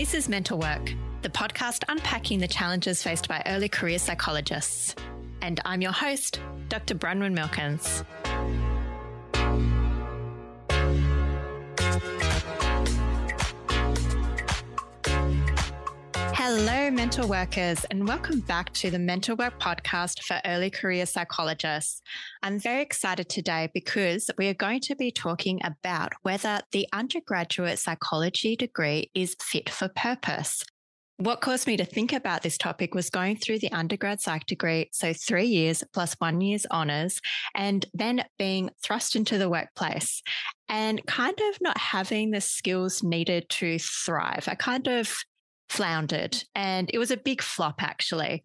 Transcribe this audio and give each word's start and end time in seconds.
This 0.00 0.14
is 0.14 0.30
Mental 0.30 0.58
Work, 0.58 0.94
the 1.20 1.28
podcast 1.28 1.84
unpacking 1.86 2.38
the 2.38 2.48
challenges 2.48 3.02
faced 3.02 3.28
by 3.28 3.42
early 3.44 3.68
career 3.68 3.98
psychologists. 3.98 4.94
And 5.42 5.60
I'm 5.66 5.82
your 5.82 5.92
host, 5.92 6.40
Dr. 6.70 6.94
Bronwyn 6.94 7.34
Milkins. 7.34 8.02
Hello, 16.42 16.90
mental 16.90 17.28
workers, 17.28 17.84
and 17.90 18.08
welcome 18.08 18.40
back 18.40 18.72
to 18.72 18.90
the 18.90 18.98
Mental 18.98 19.36
Work 19.36 19.60
podcast 19.60 20.22
for 20.22 20.40
early 20.46 20.70
career 20.70 21.04
psychologists. 21.04 22.00
I'm 22.42 22.58
very 22.58 22.80
excited 22.80 23.28
today 23.28 23.68
because 23.74 24.30
we 24.38 24.48
are 24.48 24.54
going 24.54 24.80
to 24.84 24.96
be 24.96 25.10
talking 25.10 25.60
about 25.62 26.14
whether 26.22 26.62
the 26.72 26.88
undergraduate 26.94 27.78
psychology 27.78 28.56
degree 28.56 29.10
is 29.14 29.36
fit 29.38 29.68
for 29.68 29.88
purpose. 29.88 30.64
What 31.18 31.42
caused 31.42 31.66
me 31.66 31.76
to 31.76 31.84
think 31.84 32.14
about 32.14 32.40
this 32.40 32.56
topic 32.56 32.94
was 32.94 33.10
going 33.10 33.36
through 33.36 33.58
the 33.58 33.72
undergrad 33.72 34.22
psych 34.22 34.46
degree, 34.46 34.88
so 34.92 35.12
three 35.12 35.44
years 35.44 35.84
plus 35.92 36.14
one 36.20 36.40
year's 36.40 36.64
honours, 36.70 37.20
and 37.54 37.84
then 37.92 38.24
being 38.38 38.70
thrust 38.82 39.14
into 39.14 39.36
the 39.36 39.50
workplace 39.50 40.22
and 40.70 41.04
kind 41.04 41.38
of 41.50 41.60
not 41.60 41.76
having 41.76 42.30
the 42.30 42.40
skills 42.40 43.02
needed 43.02 43.46
to 43.50 43.78
thrive. 43.78 44.44
I 44.46 44.54
kind 44.54 44.86
of 44.86 45.14
floundered 45.70 46.42
and 46.54 46.90
it 46.92 46.98
was 46.98 47.10
a 47.10 47.16
big 47.16 47.42
flop 47.42 47.82
actually. 47.82 48.42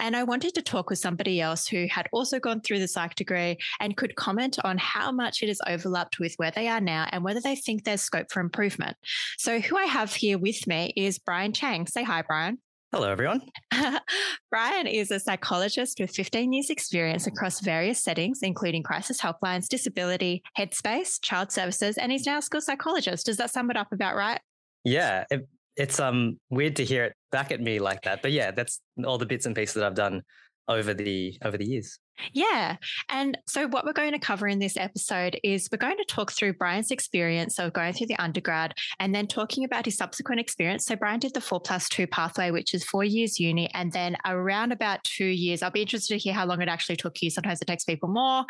And 0.00 0.14
I 0.14 0.22
wanted 0.22 0.54
to 0.54 0.62
talk 0.62 0.90
with 0.90 1.00
somebody 1.00 1.40
else 1.40 1.66
who 1.66 1.88
had 1.90 2.08
also 2.12 2.38
gone 2.38 2.60
through 2.60 2.78
the 2.78 2.86
psych 2.86 3.16
degree 3.16 3.58
and 3.80 3.96
could 3.96 4.14
comment 4.14 4.56
on 4.62 4.78
how 4.78 5.10
much 5.10 5.42
it 5.42 5.48
has 5.48 5.60
overlapped 5.66 6.20
with 6.20 6.34
where 6.36 6.52
they 6.52 6.68
are 6.68 6.80
now 6.80 7.08
and 7.10 7.24
whether 7.24 7.40
they 7.40 7.56
think 7.56 7.82
there's 7.82 8.02
scope 8.02 8.30
for 8.30 8.40
improvement. 8.40 8.96
So, 9.38 9.58
who 9.58 9.76
I 9.76 9.84
have 9.84 10.14
here 10.14 10.38
with 10.38 10.68
me 10.68 10.92
is 10.96 11.18
Brian 11.18 11.52
Cheng. 11.52 11.88
Say 11.88 12.04
hi, 12.04 12.22
Brian. 12.22 12.58
Hello, 12.92 13.10
everyone. 13.10 13.42
Brian 14.50 14.86
is 14.86 15.10
a 15.10 15.20
psychologist 15.20 15.98
with 16.00 16.10
15 16.10 16.52
years' 16.52 16.70
experience 16.70 17.26
across 17.26 17.60
various 17.60 18.02
settings, 18.02 18.38
including 18.42 18.82
crisis 18.82 19.20
helplines, 19.20 19.68
disability, 19.68 20.42
headspace, 20.56 21.20
child 21.20 21.52
services, 21.52 21.98
and 21.98 22.10
he's 22.12 22.24
now 22.24 22.38
a 22.38 22.42
school 22.42 22.62
psychologist. 22.62 23.26
Does 23.26 23.36
that 23.36 23.50
sum 23.50 23.70
it 23.70 23.76
up 23.76 23.92
about 23.92 24.16
right? 24.16 24.40
Yeah, 24.84 25.24
it, 25.30 25.46
it's 25.78 26.00
um 26.00 26.38
weird 26.50 26.76
to 26.76 26.84
hear 26.84 27.04
it 27.04 27.14
back 27.30 27.52
at 27.52 27.60
me 27.60 27.78
like 27.78 28.02
that. 28.02 28.20
But 28.20 28.32
yeah, 28.32 28.50
that's 28.50 28.80
all 29.04 29.16
the 29.16 29.26
bits 29.26 29.46
and 29.46 29.54
pieces 29.54 29.74
that 29.74 29.84
I've 29.84 29.94
done 29.94 30.22
over 30.66 30.92
the 30.92 31.38
over 31.44 31.56
the 31.56 31.64
years. 31.64 31.98
Yeah. 32.32 32.76
And 33.08 33.38
so 33.46 33.68
what 33.68 33.84
we're 33.84 33.92
going 33.92 34.12
to 34.12 34.18
cover 34.18 34.48
in 34.48 34.58
this 34.58 34.76
episode 34.76 35.38
is 35.42 35.68
we're 35.70 35.78
going 35.78 35.96
to 35.96 36.04
talk 36.04 36.32
through 36.32 36.54
Brian's 36.54 36.90
experience 36.90 37.58
of 37.58 37.72
going 37.72 37.92
through 37.92 38.08
the 38.08 38.18
undergrad 38.18 38.74
and 38.98 39.14
then 39.14 39.26
talking 39.26 39.64
about 39.64 39.84
his 39.84 39.96
subsequent 39.96 40.40
experience. 40.40 40.84
So 40.84 40.96
Brian 40.96 41.20
did 41.20 41.34
the 41.34 41.40
four 41.40 41.60
plus 41.60 41.88
two 41.88 42.06
pathway, 42.06 42.50
which 42.50 42.74
is 42.74 42.84
four 42.84 43.04
years 43.04 43.38
uni, 43.38 43.72
and 43.74 43.92
then 43.92 44.16
around 44.26 44.72
about 44.72 45.02
two 45.04 45.26
years. 45.26 45.62
I'll 45.62 45.70
be 45.70 45.82
interested 45.82 46.14
to 46.14 46.18
hear 46.18 46.34
how 46.34 46.46
long 46.46 46.60
it 46.60 46.68
actually 46.68 46.96
took 46.96 47.22
you. 47.22 47.30
Sometimes 47.30 47.60
it 47.62 47.66
takes 47.66 47.84
people 47.84 48.08
more. 48.08 48.44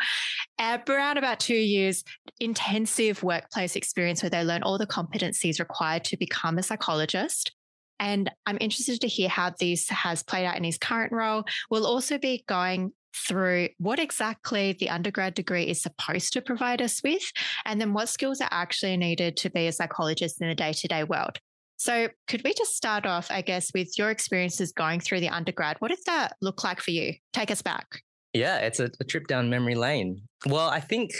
Around 0.59 1.17
about 1.17 1.39
two 1.39 1.55
years, 1.55 2.03
intensive 2.39 3.23
workplace 3.23 3.75
experience 3.75 4.23
where 4.23 4.29
they 4.29 4.43
learn 4.43 4.63
all 4.63 4.77
the 4.77 4.87
competencies 4.87 5.59
required 5.59 6.03
to 6.05 6.17
become 6.17 6.57
a 6.57 6.63
psychologist. 6.63 7.53
And 7.99 8.31
I'm 8.45 8.57
interested 8.61 9.01
to 9.01 9.07
hear 9.07 9.27
how 9.27 9.51
this 9.59 9.89
has 9.89 10.23
played 10.23 10.45
out 10.45 10.55
in 10.55 10.63
his 10.63 10.77
current 10.77 11.11
role. 11.11 11.43
We'll 11.69 11.85
also 11.85 12.17
be 12.17 12.43
going 12.47 12.93
through 13.15 13.69
what 13.77 13.99
exactly 13.99 14.75
the 14.79 14.89
undergrad 14.89 15.33
degree 15.33 15.63
is 15.63 15.81
supposed 15.81 16.33
to 16.33 16.41
provide 16.41 16.81
us 16.81 17.01
with, 17.03 17.23
and 17.65 17.79
then 17.79 17.93
what 17.93 18.09
skills 18.09 18.41
are 18.41 18.49
actually 18.51 18.97
needed 18.97 19.37
to 19.37 19.49
be 19.49 19.67
a 19.67 19.71
psychologist 19.71 20.41
in 20.41 20.47
the 20.47 20.55
day 20.55 20.73
to 20.73 20.87
day 20.87 21.03
world. 21.03 21.39
So, 21.77 22.09
could 22.27 22.43
we 22.43 22.53
just 22.53 22.75
start 22.75 23.05
off, 23.05 23.31
I 23.31 23.41
guess, 23.41 23.71
with 23.73 23.97
your 23.97 24.09
experiences 24.09 24.73
going 24.73 24.99
through 24.99 25.21
the 25.21 25.29
undergrad? 25.29 25.77
What 25.79 25.89
did 25.89 25.99
that 26.07 26.35
look 26.41 26.63
like 26.63 26.81
for 26.81 26.91
you? 26.91 27.13
Take 27.31 27.51
us 27.51 27.61
back. 27.61 28.01
Yeah, 28.33 28.57
it's 28.57 28.79
a, 28.79 28.89
a 28.99 29.03
trip 29.05 29.27
down 29.27 29.49
memory 29.49 29.75
lane. 29.75 30.21
Well, 30.45 30.69
I 30.69 30.81
think 30.81 31.11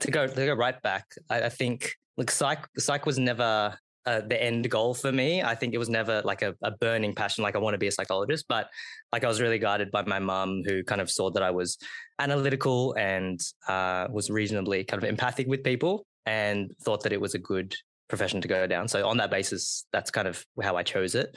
to 0.00 0.10
go 0.10 0.26
to 0.26 0.46
go 0.46 0.54
right 0.54 0.80
back, 0.82 1.04
I, 1.30 1.42
I 1.42 1.48
think 1.48 1.94
like 2.16 2.30
psych 2.30 2.66
psych 2.76 3.06
was 3.06 3.18
never 3.18 3.78
uh, 4.06 4.20
the 4.20 4.42
end 4.42 4.70
goal 4.70 4.94
for 4.94 5.12
me. 5.12 5.42
I 5.42 5.54
think 5.54 5.74
it 5.74 5.78
was 5.78 5.88
never 5.88 6.22
like 6.24 6.42
a, 6.42 6.54
a, 6.62 6.70
burning 6.70 7.14
passion, 7.14 7.42
like 7.42 7.54
I 7.54 7.58
want 7.58 7.74
to 7.74 7.78
be 7.78 7.86
a 7.86 7.92
psychologist, 7.92 8.46
but 8.48 8.68
like 9.12 9.24
I 9.24 9.28
was 9.28 9.40
really 9.40 9.58
guided 9.58 9.90
by 9.90 10.02
my 10.02 10.18
mum, 10.18 10.62
who 10.64 10.82
kind 10.82 11.00
of 11.00 11.10
saw 11.10 11.30
that 11.30 11.42
I 11.42 11.50
was 11.50 11.78
analytical 12.18 12.94
and 12.94 13.40
uh, 13.68 14.06
was 14.10 14.30
reasonably 14.30 14.84
kind 14.84 15.02
of 15.02 15.08
empathic 15.08 15.46
with 15.46 15.62
people, 15.62 16.06
and 16.26 16.70
thought 16.82 17.02
that 17.02 17.12
it 17.12 17.20
was 17.20 17.34
a 17.34 17.38
good 17.38 17.74
profession 18.08 18.40
to 18.40 18.48
go 18.48 18.66
down. 18.66 18.88
So 18.88 19.06
on 19.06 19.18
that 19.18 19.30
basis, 19.30 19.86
that's 19.92 20.10
kind 20.10 20.28
of 20.28 20.44
how 20.62 20.76
I 20.76 20.82
chose 20.82 21.14
it. 21.14 21.36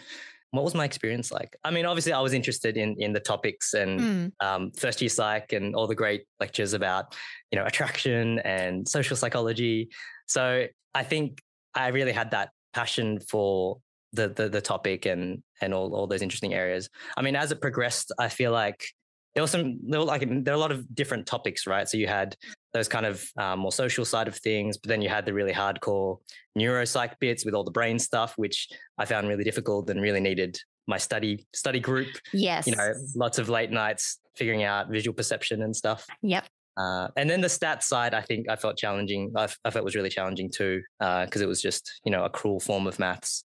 What 0.52 0.63
was 0.63 0.75
my 0.75 0.85
experience 0.85 1.31
like? 1.31 1.56
I 1.63 1.72
mean, 1.72 1.85
obviously, 1.85 2.13
I 2.13 2.22
was 2.22 2.34
interested 2.34 2.78
in 2.78 2.96
in 3.00 3.12
the 3.12 3.19
topics 3.19 3.73
and 3.73 4.00
mm. 4.00 4.31
um, 4.40 4.72
first 4.72 5.02
year 5.02 5.09
psych 5.09 5.52
and 5.52 5.75
all 5.75 5.88
the 5.88 5.96
great 5.96 6.25
lectures 6.40 6.73
about 6.73 7.16
you 7.52 7.57
know 7.57 7.66
attraction 7.66 8.40
and 8.40 8.88
social 8.88 9.18
psychology. 9.18 9.90
So 10.28 10.68
I 10.94 11.03
think 11.03 11.41
I 11.75 11.88
really 11.88 12.11
had 12.11 12.31
that 12.31 12.50
passion 12.73 13.19
for 13.19 13.78
the, 14.13 14.29
the 14.29 14.47
the 14.47 14.61
topic 14.61 15.06
and 15.06 15.41
and 15.61 15.73
all, 15.73 15.94
all 15.95 16.07
those 16.07 16.22
interesting 16.22 16.53
areas. 16.53 16.89
I 17.17 17.22
mean, 17.22 17.35
as 17.35 17.51
it 17.51 17.61
progressed, 17.61 18.11
I 18.19 18.29
feel 18.29 18.51
like 18.51 18.85
there 19.34 19.41
was 19.41 19.51
some 19.51 19.79
there 19.89 20.00
were 20.00 20.06
like 20.06 20.22
there 20.44 20.53
are 20.53 20.57
a 20.57 20.59
lot 20.59 20.72
of 20.72 20.94
different 20.95 21.25
topics, 21.25 21.66
right? 21.66 21.88
So 21.89 21.97
you 21.97 22.07
had 22.07 22.35
those 22.73 22.88
kind 22.88 23.06
of 23.06 23.25
um, 23.38 23.59
more 23.59 23.72
social 23.72 24.06
side 24.06 24.28
of 24.28 24.35
things, 24.38 24.78
but 24.78 24.89
then 24.89 25.01
you 25.01 25.09
had 25.09 25.25
the 25.25 25.34
really 25.34 25.53
hardcore 25.53 26.17
neuropsych 26.57 27.19
bits 27.19 27.44
with 27.44 27.56
all 27.56 27.63
the 27.63 27.72
brain 27.72 27.97
stuff, 27.97 28.34
which 28.38 28.69
I 28.97 29.05
found 29.05 29.28
really 29.28 29.44
difficult 29.44 29.90
and 29.90 30.01
really 30.01 30.19
needed 30.19 30.59
my 30.88 30.97
study 30.97 31.45
study 31.53 31.79
group. 31.79 32.09
Yes, 32.31 32.67
you 32.67 32.75
know, 32.75 32.94
lots 33.16 33.40
of 33.40 33.50
late 33.50 33.72
nights 33.72 34.19
figuring 34.35 34.63
out 34.63 34.90
visual 34.90 35.16
perception 35.16 35.63
and 35.63 35.75
stuff. 35.75 36.05
Yep. 36.22 36.45
Uh, 36.78 37.07
and 37.17 37.29
then 37.29 37.41
the 37.41 37.47
stats 37.47 37.84
side, 37.84 38.13
I 38.13 38.22
think 38.22 38.50
I 38.50 38.56
felt 38.56 38.78
challenging. 38.78 39.31
I, 39.35 39.47
felt 39.47 39.85
was 39.85 39.95
really 39.95 40.09
challenging 40.09 40.50
too, 40.50 40.81
because 41.00 41.41
uh, 41.41 41.45
it 41.45 41.47
was 41.47 41.61
just 41.61 42.00
you 42.03 42.11
know 42.11 42.25
a 42.25 42.29
cruel 42.29 42.59
form 42.59 42.88
of 42.88 43.00
maths. 43.00 43.44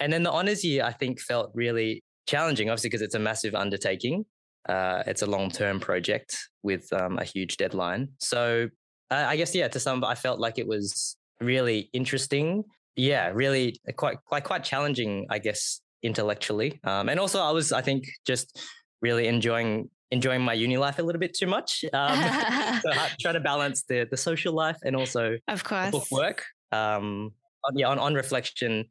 And 0.00 0.12
then 0.12 0.22
the 0.22 0.30
honors 0.30 0.64
year, 0.64 0.84
I 0.84 0.92
think 0.92 1.20
felt 1.20 1.50
really 1.54 2.04
challenging, 2.26 2.70
obviously 2.70 2.90
because 2.90 3.02
it's 3.02 3.14
a 3.14 3.18
massive 3.18 3.54
undertaking. 3.54 4.24
Uh, 4.68 5.02
it's 5.06 5.22
a 5.22 5.26
long 5.26 5.50
term 5.50 5.80
project 5.80 6.36
with 6.62 6.92
um, 6.92 7.18
a 7.18 7.24
huge 7.24 7.56
deadline. 7.56 8.08
So 8.18 8.68
uh, 9.10 9.24
I 9.26 9.36
guess 9.36 9.54
yeah, 9.54 9.68
to 9.68 9.80
some, 9.80 10.04
I 10.04 10.14
felt 10.14 10.38
like 10.38 10.58
it 10.58 10.66
was 10.66 11.16
really 11.40 11.88
interesting. 11.92 12.64
Yeah, 12.96 13.30
really 13.32 13.80
quite 13.96 14.18
quite 14.24 14.44
quite 14.44 14.64
challenging, 14.64 15.26
I 15.30 15.38
guess, 15.38 15.80
intellectually. 16.02 16.80
Um, 16.84 17.08
and 17.08 17.18
also, 17.18 17.40
I 17.40 17.50
was 17.50 17.72
I 17.72 17.80
think 17.80 18.04
just 18.26 18.60
really 19.00 19.26
enjoying 19.28 19.88
enjoying 20.10 20.42
my 20.42 20.54
uni 20.54 20.76
life 20.76 20.98
a 20.98 21.02
little 21.02 21.20
bit 21.20 21.34
too 21.34 21.46
much. 21.46 21.84
Um, 21.92 22.16
so 22.82 22.90
I 22.90 23.10
try 23.20 23.32
to 23.32 23.40
balance 23.40 23.84
the 23.84 24.06
the 24.10 24.16
social 24.16 24.54
life 24.54 24.78
and 24.84 24.96
also 24.96 25.36
of 25.48 25.64
course 25.64 25.90
book 25.90 26.10
work. 26.10 26.44
Um, 26.72 27.32
yeah, 27.74 27.88
on, 27.88 27.98
on 27.98 28.14
reflection, 28.14 28.86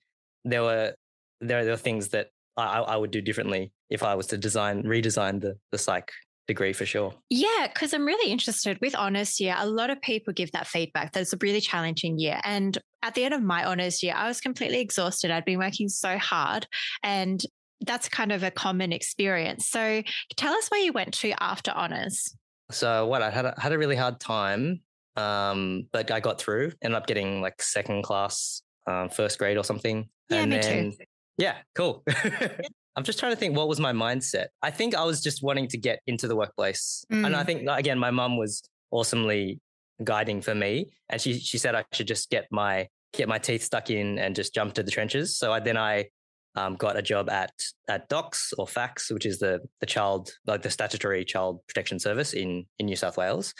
there 0.46 0.64
were 0.64 0.94
there, 1.42 1.64
there 1.64 1.74
were 1.74 1.78
things 1.78 2.10
that 2.10 2.28
I, 2.58 2.80
I 2.80 2.96
would 2.98 3.12
do 3.12 3.22
differently 3.22 3.72
if 3.90 4.04
I 4.04 4.16
was 4.16 4.28
to 4.28 4.38
design 4.38 4.84
redesign 4.84 5.42
the 5.42 5.58
the 5.72 5.78
psych 5.78 6.12
degree 6.48 6.74
for 6.74 6.86
sure. 6.86 7.14
Yeah, 7.30 7.68
because 7.68 7.94
I'm 7.94 8.06
really 8.06 8.32
interested 8.32 8.80
with 8.82 8.96
honors 8.96 9.40
year. 9.40 9.56
A 9.58 9.68
lot 9.68 9.90
of 9.90 10.02
people 10.02 10.34
give 10.34 10.52
that 10.54 10.66
feedback 10.66 11.12
that 11.12 11.22
it's 11.22 11.34
a 11.34 11.38
really 11.42 11.62
challenging 11.62 12.18
year. 12.18 12.40
And 12.44 12.78
at 13.04 13.14
the 13.16 13.26
end 13.26 13.34
of 13.34 13.44
my 13.44 13.66
honors 13.66 14.02
year, 14.02 14.14
I 14.16 14.28
was 14.28 14.40
completely 14.40 14.80
exhausted. 14.80 15.30
I'd 15.30 15.46
been 15.46 15.60
working 15.60 15.90
so 15.90 16.18
hard 16.18 16.66
and 17.04 17.42
that's 17.82 18.10
kind 18.10 18.32
of 18.32 18.44
a 18.44 18.52
common 18.52 18.92
experience. 18.92 19.68
So 19.68 20.02
tell 20.36 20.54
us 20.54 20.68
where 20.70 20.80
you 20.80 20.94
went 20.94 21.14
to 21.16 21.32
after 21.42 21.72
honors. 21.72 22.36
So 22.72 23.06
what 23.08 23.22
I 23.22 23.30
had 23.30 23.46
a, 23.46 23.54
had 23.58 23.72
a 23.72 23.78
really 23.78 23.96
hard 23.96 24.20
time, 24.20 24.82
um, 25.16 25.88
but 25.92 26.12
I 26.12 26.20
got 26.20 26.40
through. 26.40 26.72
Ended 26.82 26.98
up 26.98 27.08
getting 27.08 27.42
like 27.42 27.62
second 27.62 28.04
class, 28.04 28.62
um, 28.86 29.10
first 29.10 29.40
grade 29.40 29.58
or 29.58 29.64
something. 29.64 30.10
Yeah, 30.30 30.42
and 30.42 30.52
me 30.52 30.60
then, 30.60 30.92
too. 30.92 30.98
Yeah, 31.38 31.56
cool. 31.76 32.04
I'm 32.96 33.04
just 33.04 33.20
trying 33.20 33.32
to 33.32 33.36
think 33.36 33.56
what 33.56 33.68
was 33.68 33.80
my 33.80 33.94
mindset. 33.94 34.48
I 34.64 34.72
think 34.72 34.96
I 34.96 35.04
was 35.04 35.22
just 35.22 35.44
wanting 35.44 35.68
to 35.70 35.78
get 35.78 36.00
into 36.08 36.28
the 36.28 36.36
workplace, 36.36 37.06
mm. 37.12 37.26
and 37.26 37.36
I 37.36 37.44
mm. 37.44 37.46
think 37.46 37.70
again 37.70 38.00
my 38.00 38.10
mum 38.10 38.38
was 38.38 38.64
awesomely 38.90 39.60
guiding 40.04 40.42
for 40.42 40.56
me, 40.56 40.88
and 41.10 41.22
she 41.22 41.40
she 41.40 41.60
said 41.60 41.76
I 41.76 41.86
should 41.94 42.08
just 42.08 42.32
get 42.32 42.48
my 42.52 42.88
get 43.14 43.28
my 43.28 43.38
teeth 43.38 43.64
stuck 43.64 43.92
in 43.92 44.18
and 44.18 44.36
just 44.36 44.54
jump 44.54 44.74
to 44.74 44.84
the 44.84 44.92
trenches. 44.92 45.38
So 45.38 45.54
I, 45.54 45.60
then 45.60 45.78
I 45.78 46.10
um, 46.58 46.76
got 46.76 46.98
a 46.98 47.02
job 47.02 47.30
at 47.30 47.52
at 47.88 48.10
DOCS 48.10 48.54
or 48.58 48.66
FACS, 48.66 49.12
which 49.12 49.26
is 49.26 49.40
the 49.40 49.60
the 49.80 49.86
child 49.86 50.32
like 50.48 50.64
the 50.64 50.70
statutory 50.70 51.24
child 51.24 51.60
protection 51.68 52.00
service 52.00 52.34
in 52.34 52.66
in 52.80 52.88
New 52.88 52.96
South 52.96 53.16
Wales, 53.16 53.54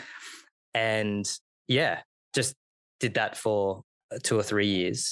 and 0.74 1.26
yeah, 1.68 2.02
just 2.34 2.56
did 3.00 3.14
that 3.14 3.38
for 3.38 3.84
two 4.24 4.38
or 4.38 4.44
three 4.44 4.68
years, 4.68 5.12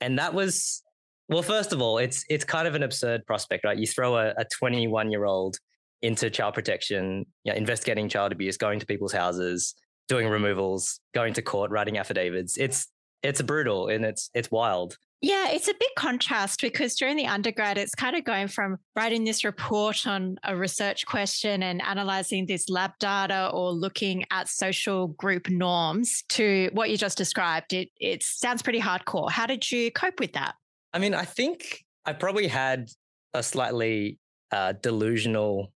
and 0.00 0.18
that 0.18 0.32
was 0.32 0.82
well. 1.28 1.42
First 1.42 1.72
of 1.72 1.82
all, 1.82 1.98
it's 1.98 2.24
it's 2.30 2.44
kind 2.44 2.66
of 2.66 2.74
an 2.74 2.82
absurd 2.82 3.26
prospect, 3.26 3.64
right? 3.64 3.78
You 3.78 3.86
throw 3.86 4.16
a 4.16 4.34
21 4.58 5.10
year 5.10 5.26
old 5.26 5.58
into 6.00 6.30
child 6.30 6.54
protection, 6.54 7.26
you 7.44 7.52
know, 7.52 7.58
investigating 7.58 8.08
child 8.08 8.32
abuse, 8.32 8.56
going 8.56 8.80
to 8.80 8.86
people's 8.86 9.12
houses, 9.12 9.74
doing 10.08 10.28
removals, 10.28 11.00
going 11.14 11.34
to 11.34 11.42
court, 11.42 11.70
writing 11.70 11.98
affidavits. 11.98 12.56
It's 12.56 12.88
it's 13.22 13.42
brutal 13.42 13.88
and 13.88 14.04
it's 14.04 14.30
it's 14.32 14.50
wild. 14.50 14.96
Yeah, 15.20 15.48
it's 15.50 15.66
a 15.66 15.74
big 15.74 15.88
contrast 15.96 16.60
because 16.60 16.94
during 16.94 17.16
the 17.16 17.26
undergrad, 17.26 17.76
it's 17.76 17.94
kind 17.94 18.14
of 18.14 18.24
going 18.24 18.46
from 18.46 18.76
writing 18.94 19.24
this 19.24 19.42
report 19.42 20.06
on 20.06 20.38
a 20.44 20.56
research 20.56 21.06
question 21.06 21.64
and 21.64 21.82
analyzing 21.82 22.46
this 22.46 22.68
lab 22.68 22.92
data 23.00 23.50
or 23.52 23.72
looking 23.72 24.24
at 24.30 24.48
social 24.48 25.08
group 25.08 25.50
norms 25.50 26.22
to 26.30 26.70
what 26.72 26.90
you 26.90 26.96
just 26.96 27.18
described. 27.18 27.72
It, 27.72 27.90
it 27.98 28.22
sounds 28.22 28.62
pretty 28.62 28.80
hardcore. 28.80 29.28
How 29.28 29.46
did 29.46 29.68
you 29.72 29.90
cope 29.90 30.20
with 30.20 30.34
that? 30.34 30.54
I 30.92 31.00
mean, 31.00 31.14
I 31.14 31.24
think 31.24 31.84
I 32.04 32.12
probably 32.12 32.46
had 32.46 32.88
a 33.34 33.42
slightly 33.42 34.18
uh, 34.52 34.74
delusional 34.80 35.72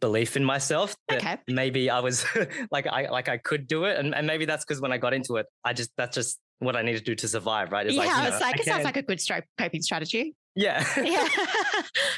belief 0.00 0.36
in 0.36 0.44
myself 0.44 0.96
that 1.08 1.18
okay. 1.18 1.36
maybe 1.48 1.90
I 1.90 2.00
was 2.00 2.24
like 2.70 2.86
I 2.86 3.08
like 3.08 3.28
I 3.28 3.36
could 3.36 3.66
do 3.66 3.84
it, 3.84 3.98
and, 3.98 4.14
and 4.14 4.26
maybe 4.26 4.44
that's 4.44 4.64
because 4.64 4.80
when 4.80 4.92
I 4.92 4.98
got 4.98 5.14
into 5.14 5.36
it, 5.36 5.46
I 5.64 5.72
just 5.72 5.90
that's 5.96 6.14
just 6.14 6.38
what 6.58 6.76
I 6.76 6.82
need 6.82 6.96
to 6.96 7.02
do 7.02 7.14
to 7.14 7.28
survive, 7.28 7.72
right? 7.72 7.86
It's 7.86 7.94
yeah, 7.94 8.02
like, 8.02 8.10
you 8.10 8.22
know, 8.22 8.28
it's 8.28 8.40
like 8.40 8.60
it 8.60 8.66
sounds 8.66 8.84
like 8.84 8.96
a 8.96 9.02
good 9.02 9.20
coping 9.58 9.82
strategy. 9.82 10.34
Yeah, 10.54 10.84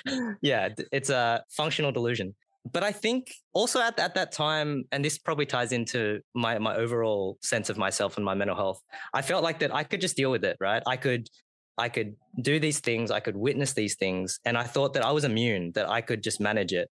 yeah, 0.06 0.32
yeah. 0.42 0.68
It's 0.92 1.10
a 1.10 1.42
functional 1.50 1.92
delusion, 1.92 2.34
but 2.72 2.82
I 2.82 2.92
think 2.92 3.32
also 3.52 3.80
at 3.80 3.98
at 3.98 4.14
that 4.14 4.32
time, 4.32 4.84
and 4.92 5.04
this 5.04 5.18
probably 5.18 5.46
ties 5.46 5.72
into 5.72 6.20
my 6.34 6.58
my 6.58 6.76
overall 6.76 7.38
sense 7.42 7.68
of 7.68 7.76
myself 7.76 8.16
and 8.16 8.24
my 8.24 8.34
mental 8.34 8.56
health. 8.56 8.80
I 9.12 9.22
felt 9.22 9.42
like 9.42 9.58
that 9.60 9.74
I 9.74 9.82
could 9.82 10.00
just 10.00 10.16
deal 10.16 10.30
with 10.30 10.44
it, 10.44 10.56
right? 10.60 10.82
I 10.86 10.96
could 10.96 11.28
I 11.78 11.88
could 11.88 12.16
do 12.42 12.58
these 12.58 12.80
things, 12.80 13.10
I 13.10 13.20
could 13.20 13.36
witness 13.36 13.72
these 13.72 13.94
things. 13.94 14.40
And 14.44 14.58
I 14.58 14.64
thought 14.64 14.94
that 14.94 15.04
I 15.04 15.12
was 15.12 15.24
immune, 15.24 15.72
that 15.76 15.88
I 15.88 16.00
could 16.00 16.22
just 16.22 16.40
manage 16.40 16.72
it. 16.72 16.90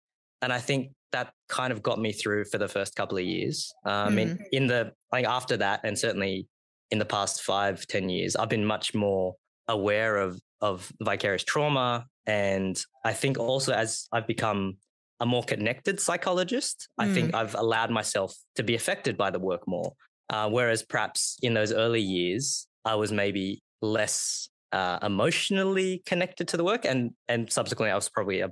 And 0.42 0.52
I 0.52 0.58
think 0.58 0.92
that 1.12 1.32
kind 1.48 1.72
of 1.72 1.82
got 1.82 1.98
me 1.98 2.12
through 2.12 2.46
for 2.46 2.56
the 2.56 2.66
first 2.66 2.96
couple 2.96 3.18
of 3.18 3.24
years. 3.24 3.72
Uh, 3.84 4.04
mm. 4.04 4.06
I 4.06 4.10
mean, 4.10 4.28
mm. 4.28 4.44
in 4.52 4.66
the, 4.66 4.92
like 5.12 5.26
after 5.26 5.58
that, 5.58 5.80
and 5.84 5.98
certainly 5.98 6.46
in 6.90 6.98
the 6.98 7.04
past 7.04 7.42
five, 7.42 7.86
ten 7.86 8.08
years, 8.08 8.36
I've 8.36 8.48
been 8.48 8.64
much 8.64 8.94
more 8.94 9.36
aware 9.68 10.16
of, 10.16 10.40
of 10.60 10.92
vicarious 11.00 11.44
trauma. 11.44 12.06
And 12.26 12.78
I 13.04 13.12
think 13.12 13.38
also 13.38 13.72
as 13.72 14.08
I've 14.12 14.26
become 14.26 14.76
a 15.20 15.26
more 15.26 15.42
connected 15.42 16.00
psychologist, 16.00 16.88
mm. 17.00 17.04
I 17.04 17.14
think 17.14 17.32
mm. 17.32 17.34
I've 17.34 17.54
allowed 17.54 17.90
myself 17.90 18.34
to 18.56 18.62
be 18.62 18.74
affected 18.74 19.16
by 19.16 19.30
the 19.30 19.38
work 19.38 19.62
more. 19.66 19.92
Uh, 20.28 20.48
whereas 20.48 20.82
perhaps 20.82 21.38
in 21.42 21.54
those 21.54 21.72
early 21.72 22.00
years, 22.00 22.66
I 22.84 22.94
was 22.94 23.12
maybe 23.12 23.62
less 23.82 24.48
uh, 24.72 24.98
emotionally 25.02 26.02
connected 26.06 26.46
to 26.48 26.56
the 26.56 26.64
work, 26.64 26.84
and 26.84 27.10
and 27.28 27.50
subsequently, 27.52 27.90
I 27.90 27.96
was 27.96 28.08
probably 28.08 28.40
a, 28.40 28.50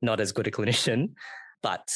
not 0.00 0.20
as 0.20 0.32
good 0.32 0.46
a 0.46 0.50
clinician, 0.50 1.10
but 1.62 1.92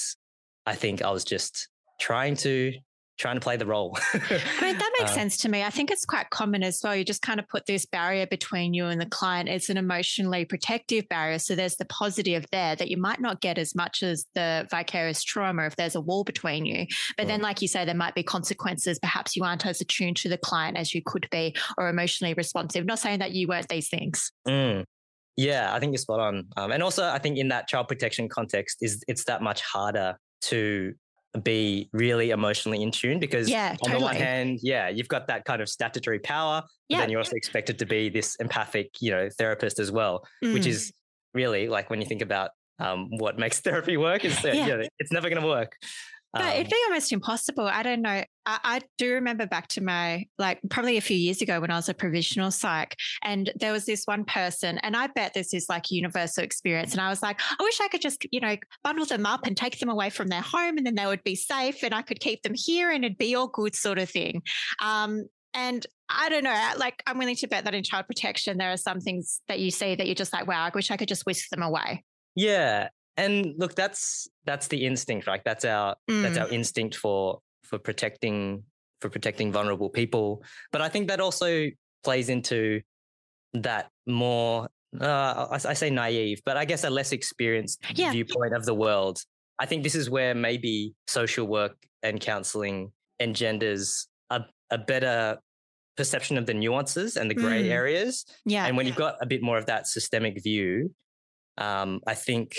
I 0.67 0.75
think 0.75 1.03
I 1.03 1.11
was 1.11 1.25
just 1.25 1.69
trying 1.99 2.37
to 2.37 2.73
trying 3.19 3.37
to 3.37 3.41
play 3.41 3.57
the 3.57 3.67
role. 3.67 3.97
I 4.15 4.19
mean, 4.61 4.77
that 4.79 4.93
makes 4.99 5.13
um, 5.13 5.17
sense 5.17 5.37
to 5.39 5.49
me. 5.49 5.63
I 5.63 5.71
think 5.71 5.91
it's 5.91 6.05
quite 6.05 6.31
common 6.31 6.63
as 6.63 6.81
well. 6.83 6.97
You 6.97 7.05
just 7.05 7.23
kind 7.23 7.39
of 7.39 7.49
put 7.49 7.67
this 7.67 7.87
barrier 7.87 8.27
between 8.27 8.75
you 8.75 8.87
and 8.87 9.01
the 9.01 9.07
client. 9.07 9.49
It's 9.49 9.69
an 9.69 9.77
emotionally 9.77 10.45
protective 10.45 11.09
barrier. 11.09 11.39
So 11.39 11.55
there's 11.55 11.77
the 11.77 11.85
positive 11.87 12.45
there 12.51 12.75
that 12.77 12.91
you 12.91 12.97
might 12.97 13.21
not 13.21 13.41
get 13.41 13.59
as 13.59 13.75
much 13.75 14.03
as 14.03 14.27
the 14.35 14.67
vicarious 14.71 15.23
trauma 15.23 15.67
if 15.67 15.77
there's 15.77 15.95
a 15.95 16.01
wall 16.01 16.25
between 16.25 16.67
you. 16.67 16.87
But 17.17 17.29
then, 17.29 17.41
like 17.41 17.63
you 17.63 17.69
say, 17.69 17.85
there 17.85 17.95
might 17.95 18.15
be 18.15 18.23
consequences. 18.23 18.99
Perhaps 18.99 19.37
you 19.37 19.45
aren't 19.45 19.67
as 19.67 19.81
attuned 19.81 20.17
to 20.19 20.29
the 20.29 20.39
client 20.39 20.77
as 20.77 20.95
you 20.95 21.03
could 21.05 21.29
be 21.31 21.55
or 21.79 21.89
emotionally 21.89 22.35
responsive. 22.35 22.85
Not 22.85 22.99
saying 22.99 23.21
that 23.21 23.33
you 23.33 23.47
weren't 23.47 23.69
these 23.69 23.89
things. 23.89 24.33
Mm. 24.49 24.85
Yeah, 25.37 25.75
I 25.75 25.81
think 25.81 25.93
you're 25.93 25.99
spot 25.99 26.21
on. 26.21 26.47
Um, 26.57 26.71
and 26.71 26.83
also, 26.83 27.05
I 27.09 27.19
think 27.19 27.39
in 27.39 27.49
that 27.49 27.67
child 27.69 27.89
protection 27.89 28.29
context, 28.29 28.79
is 28.81 29.03
it's 29.09 29.25
that 29.25 29.43
much 29.43 29.63
harder 29.63 30.17
to 30.43 30.95
be 31.43 31.89
really 31.93 32.31
emotionally 32.31 32.83
in 32.83 32.91
tune 32.91 33.19
because 33.19 33.49
yeah, 33.49 33.71
on 33.71 33.77
totally. 33.91 33.99
the 33.99 34.05
one 34.05 34.17
hand, 34.17 34.59
yeah, 34.63 34.89
you've 34.89 35.09
got 35.09 35.27
that 35.27 35.45
kind 35.45 35.61
of 35.61 35.69
statutory 35.69 36.19
power, 36.21 36.63
yeah. 36.89 36.99
but 36.99 37.03
then 37.03 37.11
you're 37.11 37.21
also 37.21 37.37
expected 37.37 37.79
to 37.81 37.87
be 37.87 38.09
this 38.09 38.37
empathic, 38.37 38.91
you 39.01 39.11
know, 39.11 39.29
therapist 39.37 39.79
as 39.79 39.91
well, 39.91 40.25
mm. 40.45 40.55
which 40.55 40.67
is 40.67 40.93
really 41.33 41.69
like 41.69 41.91
when 41.91 42.01
you 42.01 42.07
think 42.07 42.23
about 42.23 42.51
um, 42.79 43.09
what 43.19 43.39
makes 43.39 43.61
therapy 43.63 43.97
work 43.97 44.25
is 44.25 44.41
that, 44.43 44.55
yeah. 44.55 44.67
You 44.67 44.77
know, 44.77 44.85
it's 44.99 45.13
never 45.13 45.29
going 45.29 45.43
to 45.43 45.49
work. 45.49 45.77
But 46.35 46.43
um, 46.43 46.51
it'd 46.51 46.69
be 46.69 46.77
almost 46.89 47.13
impossible. 47.13 47.67
I 47.67 47.85
don't 47.85 48.03
know. 48.03 48.25
I, 48.47 48.59
I, 48.65 48.81
do 48.99 49.15
remember 49.15 49.47
back 49.47 49.69
to 49.69 49.81
my, 49.81 50.27
like, 50.37 50.59
probably 50.69 50.97
a 50.97 51.01
few 51.01 51.17
years 51.17 51.41
ago 51.41 51.61
when 51.61 51.71
I 51.71 51.77
was 51.77 51.89
a 51.89 51.95
provisional 51.95 52.51
psych, 52.51 52.97
and 53.23 53.53
there 53.55 53.73
was 53.73 53.87
this 53.87 54.05
one 54.05 54.25
person, 54.25 54.79
and 54.79 54.97
I 54.97 55.07
bet 55.07 55.33
this 55.33 55.55
is 55.55 55.69
like 55.69 55.85
a 55.91 55.95
universal 55.95 56.43
experience. 56.43 56.93
And 56.93 57.01
I 57.01 57.09
was 57.09 57.23
like, 57.23 57.41
I 57.41 57.63
wish 57.63 57.81
I 57.81 57.89
could 57.89 58.01
just, 58.01 58.27
you 58.33 58.41
know, 58.41 58.57
bundle 58.83 59.07
them 59.07 59.27
up 59.27 59.47
and 59.47 59.57
take 59.57 59.79
them 59.79 59.89
away 59.89 60.11
from 60.11 60.27
their 60.27 60.43
home, 60.43 60.77
and 60.77 60.85
then 60.85 60.97
they 60.97 61.07
would 61.07 61.23
be 61.23 61.37
safe, 61.37 61.85
and 61.85 61.95
I 61.95 62.03
could 62.03 62.19
keep 62.19 62.43
them 62.43 62.55
here, 62.57 62.91
and 62.91 63.05
it'd 63.05 63.17
be 63.17 63.37
all 63.37 63.49
good, 63.49 63.77
sort 63.77 63.99
of 63.99 64.11
thing. 64.11 64.43
Um, 64.83 65.27
and 65.55 65.87
I 66.09 66.29
don't 66.31 66.45
know, 66.45 66.71
like, 66.77 67.01
I'm 67.07 67.17
willing 67.17 67.37
to 67.37 67.47
bet 67.47 67.65
that 67.65 67.75
in 67.75 67.85
child 67.85 68.07
protection, 68.07 68.59
there 68.59 68.73
are 68.73 68.77
some 68.77 69.01
things 69.01 69.41
that 69.47 69.61
you 69.61 69.71
see 69.71 69.95
that 69.95 70.07
you're 70.07 70.17
just 70.17 70.33
like, 70.33 70.49
wow, 70.49 70.65
I 70.65 70.71
wish 70.75 70.91
I 70.91 70.97
could 70.97 71.09
just 71.09 71.27
whisk 71.27 71.49
them 71.51 71.63
away. 71.63 72.03
Yeah 72.35 72.89
and 73.17 73.55
look 73.59 73.75
that's 73.75 74.29
that's 74.45 74.69
the 74.69 74.85
instinct 74.85 75.27
right 75.27 75.43
that's 75.45 75.65
our 75.65 75.97
mm. 76.11 76.23
that's 76.23 76.39
our 76.39 76.49
instinct 76.49 76.97
for 76.97 77.39
for 77.63 77.79
protecting 77.79 78.63
for 79.01 79.09
protecting 79.09 79.53
vulnerable 79.53 79.89
people 79.89 80.43
but 80.73 80.81
i 80.81 80.89
think 80.89 81.09
that 81.09 81.21
also 81.21 81.69
plays 82.03 82.29
into 82.29 82.81
that 83.55 83.91
more 84.07 84.69
uh, 85.01 85.47
I, 85.51 85.55
I, 85.55 85.75
say 85.75 85.91
naive 85.91 86.41
but 86.45 86.57
i 86.57 86.65
guess 86.65 86.85
a 86.85 86.91
less 86.91 87.13
experienced 87.13 87.83
yeah. 87.95 88.13
viewpoint 88.13 88.55
of 88.55 88.65
the 88.65 88.75
world 88.75 89.19
i 89.59 89.67
think 89.67 89.83
this 89.83 89.95
is 89.95 90.09
where 90.09 90.35
maybe 90.35 90.95
social 91.09 91.47
work 91.47 91.77
and 92.03 92.21
counseling 92.21 92.93
engenders 93.21 94.09
a, 94.31 94.43
a 94.71 94.79
better 94.79 95.39
perception 95.97 96.39
of 96.39 96.47
the 96.47 96.55
nuances 96.55 97.17
and 97.17 97.31
the 97.31 97.35
gray 97.35 97.65
mm. 97.65 97.71
areas 97.71 98.25
yeah 98.45 98.67
and 98.67 98.77
when 98.77 98.87
you've 98.87 98.97
got 98.97 99.17
a 99.21 99.27
bit 99.27 99.43
more 99.43 99.59
of 99.59 99.67
that 99.67 99.87
systemic 99.87 100.43
view 100.43 100.93
um, 101.59 102.01
i 102.07 102.15
think 102.15 102.57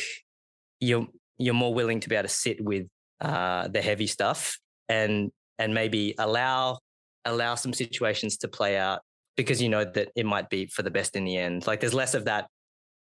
you're 0.80 1.08
you're 1.38 1.54
more 1.54 1.74
willing 1.74 2.00
to 2.00 2.10
be 2.10 2.16
able 2.16 2.28
to 2.28 2.34
sit 2.34 2.64
with 2.64 2.88
uh, 3.22 3.68
the 3.68 3.82
heavy 3.82 4.08
stuff 4.08 4.58
and 4.90 5.32
and 5.58 5.74
maybe 5.74 6.16
allow 6.18 6.80
allow 7.26 7.56
some 7.56 7.74
situations 7.74 8.38
to 8.38 8.48
play 8.48 8.78
out 8.78 9.02
because 9.36 9.62
you 9.62 9.70
know 9.70 9.84
that 9.84 10.10
it 10.16 10.26
might 10.26 10.50
be 10.50 10.68
for 10.68 10.84
the 10.84 10.92
best 10.92 11.16
in 11.16 11.26
the 11.26 11.38
end. 11.38 11.68
Like 11.68 11.80
there's 11.80 11.94
less 11.94 12.14
of 12.14 12.26
that 12.26 12.48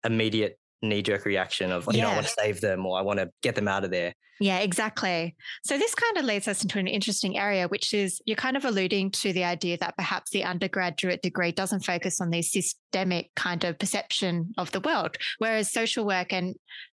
immediate 0.05 0.58
knee 0.81 1.01
jerk 1.01 1.25
reaction 1.25 1.71
of, 1.71 1.85
you 1.91 1.99
yeah. 1.99 2.03
know, 2.03 2.11
I 2.11 2.15
want 2.15 2.27
to 2.27 2.33
save 2.39 2.61
them 2.61 2.85
or 2.85 2.97
I 2.97 3.01
want 3.01 3.19
to 3.19 3.29
get 3.41 3.55
them 3.55 3.67
out 3.67 3.83
of 3.83 3.91
there. 3.91 4.13
Yeah, 4.39 4.59
exactly. 4.59 5.35
So 5.65 5.77
this 5.77 5.93
kind 5.93 6.17
of 6.17 6.23
leads 6.23 6.47
us 6.47 6.63
into 6.63 6.79
an 6.79 6.87
interesting 6.87 7.37
area, 7.37 7.67
which 7.67 7.93
is 7.93 8.21
you're 8.25 8.37
kind 8.37 8.55
of 8.55 8.63
alluding 8.63 9.11
to 9.11 9.33
the 9.33 9.43
idea 9.43 9.77
that 9.79 9.97
perhaps 9.97 10.31
the 10.31 10.45
undergraduate 10.45 11.21
degree 11.21 11.51
doesn't 11.51 11.83
focus 11.83 12.21
on 12.21 12.29
the 12.29 12.41
systemic 12.41 13.31
kind 13.35 13.65
of 13.65 13.77
perception 13.77 14.53
of 14.57 14.71
the 14.71 14.79
world, 14.79 15.17
whereas 15.39 15.69
social 15.69 16.05
work 16.05 16.31
and 16.31 16.55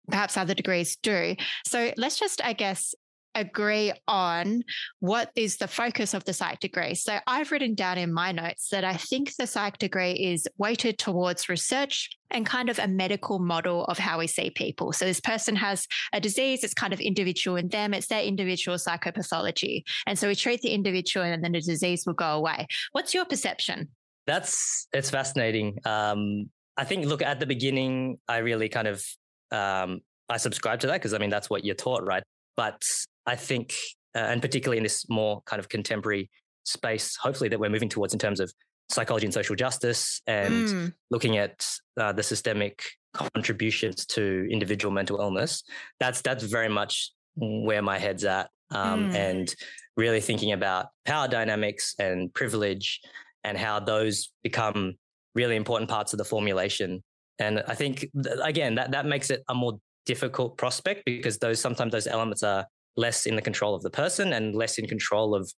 perhaps 0.09 0.37
other 0.37 0.53
degrees 0.53 0.95
do. 0.95 1.35
So 1.65 1.91
let's 1.97 2.17
just, 2.17 2.43
I 2.43 2.53
guess, 2.53 2.95
agree 3.35 3.93
on 4.07 4.63
what 4.99 5.31
is 5.35 5.57
the 5.57 5.67
focus 5.67 6.13
of 6.13 6.23
the 6.25 6.33
psych 6.33 6.59
degree. 6.59 6.95
So 6.95 7.17
I've 7.27 7.51
written 7.51 7.75
down 7.75 7.97
in 7.97 8.13
my 8.13 8.31
notes 8.31 8.69
that 8.69 8.83
I 8.83 8.95
think 8.95 9.35
the 9.35 9.47
psych 9.47 9.77
degree 9.77 10.13
is 10.13 10.47
weighted 10.57 10.97
towards 10.97 11.49
research 11.49 12.17
and 12.31 12.45
kind 12.45 12.69
of 12.69 12.79
a 12.79 12.87
medical 12.87 13.39
model 13.39 13.85
of 13.85 13.97
how 13.97 14.19
we 14.19 14.27
see 14.27 14.49
people. 14.49 14.91
So 14.91 15.05
this 15.05 15.19
person 15.19 15.55
has 15.55 15.87
a 16.13 16.19
disease, 16.19 16.63
it's 16.63 16.73
kind 16.73 16.93
of 16.93 16.99
individual 16.99 17.57
in 17.57 17.69
them, 17.69 17.93
it's 17.93 18.07
their 18.07 18.23
individual 18.23 18.77
psychopathology. 18.77 19.83
And 20.07 20.17
so 20.17 20.27
we 20.27 20.35
treat 20.35 20.61
the 20.61 20.69
individual 20.69 21.25
and 21.25 21.43
then 21.43 21.51
the 21.51 21.61
disease 21.61 22.05
will 22.05 22.13
go 22.13 22.31
away. 22.31 22.67
What's 22.91 23.13
your 23.13 23.25
perception? 23.25 23.89
That's 24.25 24.87
it's 24.93 25.09
fascinating. 25.09 25.77
Um, 25.85 26.49
I 26.77 26.85
think 26.85 27.05
look 27.05 27.21
at 27.21 27.39
the 27.39 27.45
beginning, 27.45 28.17
I 28.27 28.37
really 28.37 28.69
kind 28.69 28.87
of 28.87 29.05
um, 29.51 30.01
I 30.29 30.37
subscribe 30.37 30.79
to 30.81 30.87
that 30.87 30.93
because 30.93 31.13
I 31.13 31.17
mean 31.17 31.29
that's 31.29 31.49
what 31.49 31.63
you're 31.63 31.75
taught, 31.75 32.03
right? 32.03 32.23
But 32.55 32.83
I 33.25 33.35
think, 33.35 33.73
uh, 34.15 34.19
and 34.19 34.41
particularly 34.41 34.77
in 34.77 34.83
this 34.83 35.07
more 35.09 35.41
kind 35.45 35.59
of 35.59 35.69
contemporary 35.69 36.29
space, 36.65 37.15
hopefully 37.15 37.49
that 37.49 37.59
we're 37.59 37.69
moving 37.69 37.89
towards 37.89 38.13
in 38.13 38.19
terms 38.19 38.39
of 38.39 38.53
psychology 38.89 39.25
and 39.25 39.33
social 39.33 39.55
justice 39.55 40.21
and 40.27 40.67
mm. 40.67 40.93
looking 41.09 41.37
at 41.37 41.65
uh, 41.99 42.11
the 42.11 42.23
systemic 42.23 42.83
contributions 43.13 44.05
to 44.05 44.47
individual 44.51 44.93
mental 44.93 45.19
illness. 45.19 45.63
That's 45.99 46.21
that's 46.21 46.43
very 46.43 46.69
much 46.69 47.11
where 47.35 47.81
my 47.81 47.97
head's 47.97 48.25
at, 48.25 48.49
um, 48.71 49.11
mm. 49.11 49.15
and 49.15 49.55
really 49.95 50.21
thinking 50.21 50.51
about 50.51 50.87
power 51.05 51.27
dynamics 51.27 51.95
and 51.99 52.33
privilege 52.33 53.01
and 53.43 53.57
how 53.57 53.79
those 53.79 54.31
become 54.43 54.95
really 55.35 55.55
important 55.55 55.89
parts 55.89 56.13
of 56.13 56.17
the 56.17 56.25
formulation. 56.25 57.03
And 57.39 57.63
I 57.67 57.75
think 57.75 58.07
again 58.41 58.75
that 58.75 58.91
that 58.91 59.05
makes 59.05 59.29
it 59.29 59.43
a 59.49 59.55
more 59.55 59.79
difficult 60.05 60.57
prospect 60.57 61.03
because 61.05 61.37
those 61.39 61.59
sometimes 61.59 61.91
those 61.91 62.07
elements 62.07 62.43
are 62.43 62.65
less 62.95 63.25
in 63.25 63.35
the 63.35 63.41
control 63.41 63.75
of 63.75 63.81
the 63.81 63.89
person 63.89 64.33
and 64.33 64.55
less 64.55 64.77
in 64.77 64.87
control 64.87 65.35
of 65.35 65.51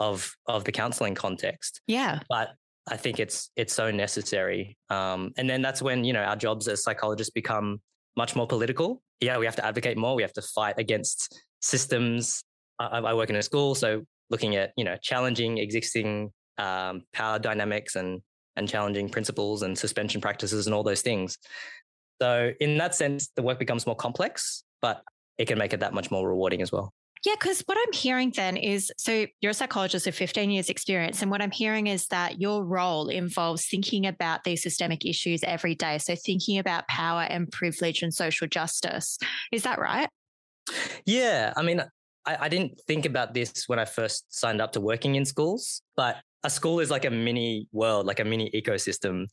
of 0.00 0.32
of 0.46 0.64
the 0.64 0.72
counseling 0.72 1.14
context. 1.14 1.80
Yeah. 1.86 2.20
But 2.28 2.50
I 2.88 2.96
think 2.96 3.20
it's 3.20 3.50
it's 3.56 3.72
so 3.72 3.90
necessary. 3.90 4.76
Um, 4.90 5.32
and 5.36 5.48
then 5.48 5.62
that's 5.62 5.82
when 5.82 6.04
you 6.04 6.12
know 6.12 6.22
our 6.22 6.36
jobs 6.36 6.68
as 6.68 6.82
psychologists 6.82 7.32
become 7.32 7.80
much 8.16 8.34
more 8.34 8.46
political. 8.46 9.02
Yeah, 9.20 9.38
we 9.38 9.46
have 9.46 9.56
to 9.56 9.64
advocate 9.64 9.96
more. 9.96 10.14
We 10.14 10.22
have 10.22 10.32
to 10.34 10.42
fight 10.42 10.76
against 10.78 11.42
systems. 11.60 12.42
I, 12.78 12.98
I 12.98 13.14
work 13.14 13.30
in 13.30 13.36
a 13.36 13.42
school, 13.42 13.74
so 13.74 14.02
looking 14.30 14.56
at 14.56 14.72
you 14.76 14.84
know 14.84 14.96
challenging 15.02 15.58
existing 15.58 16.32
um, 16.58 17.02
power 17.12 17.38
dynamics 17.38 17.96
and 17.96 18.20
and 18.56 18.68
challenging 18.68 19.08
principles 19.08 19.62
and 19.62 19.78
suspension 19.78 20.20
practices 20.20 20.66
and 20.66 20.74
all 20.74 20.82
those 20.82 21.02
things. 21.02 21.38
So 22.20 22.50
in 22.60 22.76
that 22.78 22.94
sense, 22.94 23.30
the 23.36 23.42
work 23.42 23.60
becomes 23.60 23.86
more 23.86 23.94
complex, 23.94 24.64
but 24.82 25.02
it 25.38 25.46
can 25.46 25.58
make 25.58 25.72
it 25.72 25.80
that 25.80 25.94
much 25.94 26.10
more 26.10 26.28
rewarding 26.28 26.62
as 26.62 26.72
well. 26.72 26.92
Yeah, 27.24 27.34
because 27.38 27.62
what 27.66 27.76
I'm 27.80 27.92
hearing 27.92 28.32
then 28.34 28.56
is 28.56 28.92
so 28.96 29.26
you're 29.40 29.50
a 29.50 29.54
psychologist 29.54 30.06
with 30.06 30.14
15 30.14 30.50
years 30.50 30.68
experience. 30.68 31.20
And 31.20 31.30
what 31.30 31.42
I'm 31.42 31.50
hearing 31.50 31.88
is 31.88 32.06
that 32.08 32.40
your 32.40 32.64
role 32.64 33.08
involves 33.08 33.66
thinking 33.66 34.06
about 34.06 34.44
these 34.44 34.62
systemic 34.62 35.04
issues 35.04 35.42
every 35.42 35.74
day. 35.74 35.98
So 35.98 36.14
thinking 36.14 36.58
about 36.58 36.86
power 36.86 37.22
and 37.22 37.50
privilege 37.50 38.02
and 38.02 38.14
social 38.14 38.46
justice. 38.46 39.18
Is 39.50 39.64
that 39.64 39.80
right? 39.80 40.08
Yeah. 41.06 41.52
I 41.56 41.62
mean, 41.62 41.82
I, 42.24 42.36
I 42.42 42.48
didn't 42.48 42.80
think 42.86 43.04
about 43.04 43.34
this 43.34 43.64
when 43.66 43.78
I 43.80 43.84
first 43.84 44.26
signed 44.28 44.60
up 44.60 44.72
to 44.72 44.80
working 44.80 45.16
in 45.16 45.24
schools, 45.24 45.82
but 45.96 46.18
a 46.44 46.50
school 46.50 46.78
is 46.78 46.90
like 46.90 47.04
a 47.04 47.10
mini 47.10 47.66
world, 47.72 48.06
like 48.06 48.20
a 48.20 48.24
mini 48.24 48.50
ecosystem. 48.54 49.26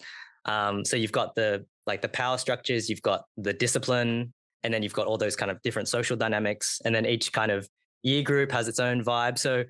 Um, 0.45 0.85
so 0.85 0.97
you've 0.97 1.11
got 1.11 1.35
the 1.35 1.65
like 1.85 2.01
the 2.01 2.09
power 2.09 2.39
structures, 2.39 2.89
you've 2.89 3.01
got 3.01 3.25
the 3.37 3.53
discipline, 3.53 4.33
and 4.65 4.73
then 4.73 4.81
you've 4.81 4.93
got 4.93 5.05
all 5.05 5.17
those 5.17 5.35
kind 5.35 5.51
of 5.51 5.61
different 5.61 5.87
social 5.87 6.17
dynamics 6.17 6.81
and 6.83 6.93
then 6.95 7.05
each 7.05 7.31
kind 7.31 7.51
of 7.51 7.69
year 8.01 8.23
group 8.23 8.51
has 8.51 8.67
its 8.67 8.79
own 8.79 9.03
vibe. 9.03 9.37
So 9.37 9.63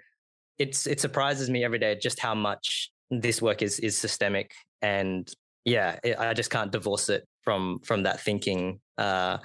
it's 0.58 0.88
it 0.88 1.02
surprises 1.02 1.50
me 1.50 1.66
every 1.66 1.80
day 1.80 1.98
just 2.02 2.18
how 2.20 2.34
much 2.34 2.90
this 3.12 3.42
work 3.42 3.62
is 3.62 3.78
is 3.80 3.98
systemic 3.98 4.54
and 4.82 5.34
yeah 5.66 6.00
it, 6.02 6.18
i 6.18 6.34
just 6.34 6.50
can't 6.50 6.72
divorce 6.72 7.10
it 7.10 7.28
from 7.44 7.78
from 7.84 8.04
that 8.04 8.22
thinking 8.22 8.80
uh, 8.98 9.38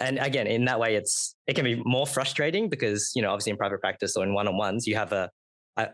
and 0.00 0.18
again 0.18 0.48
in 0.48 0.64
that 0.64 0.80
way 0.80 0.96
it's 0.96 1.36
it 1.46 1.54
can 1.54 1.64
be 1.64 1.80
more 1.84 2.06
frustrating 2.06 2.68
because 2.68 3.12
you 3.14 3.22
know 3.22 3.30
obviously 3.30 3.52
in 3.52 3.56
private 3.56 3.80
practice 3.80 4.16
or 4.16 4.24
in 4.24 4.34
one-on-ones 4.34 4.86
you 4.86 4.96
have 4.96 5.12
a 5.12 5.30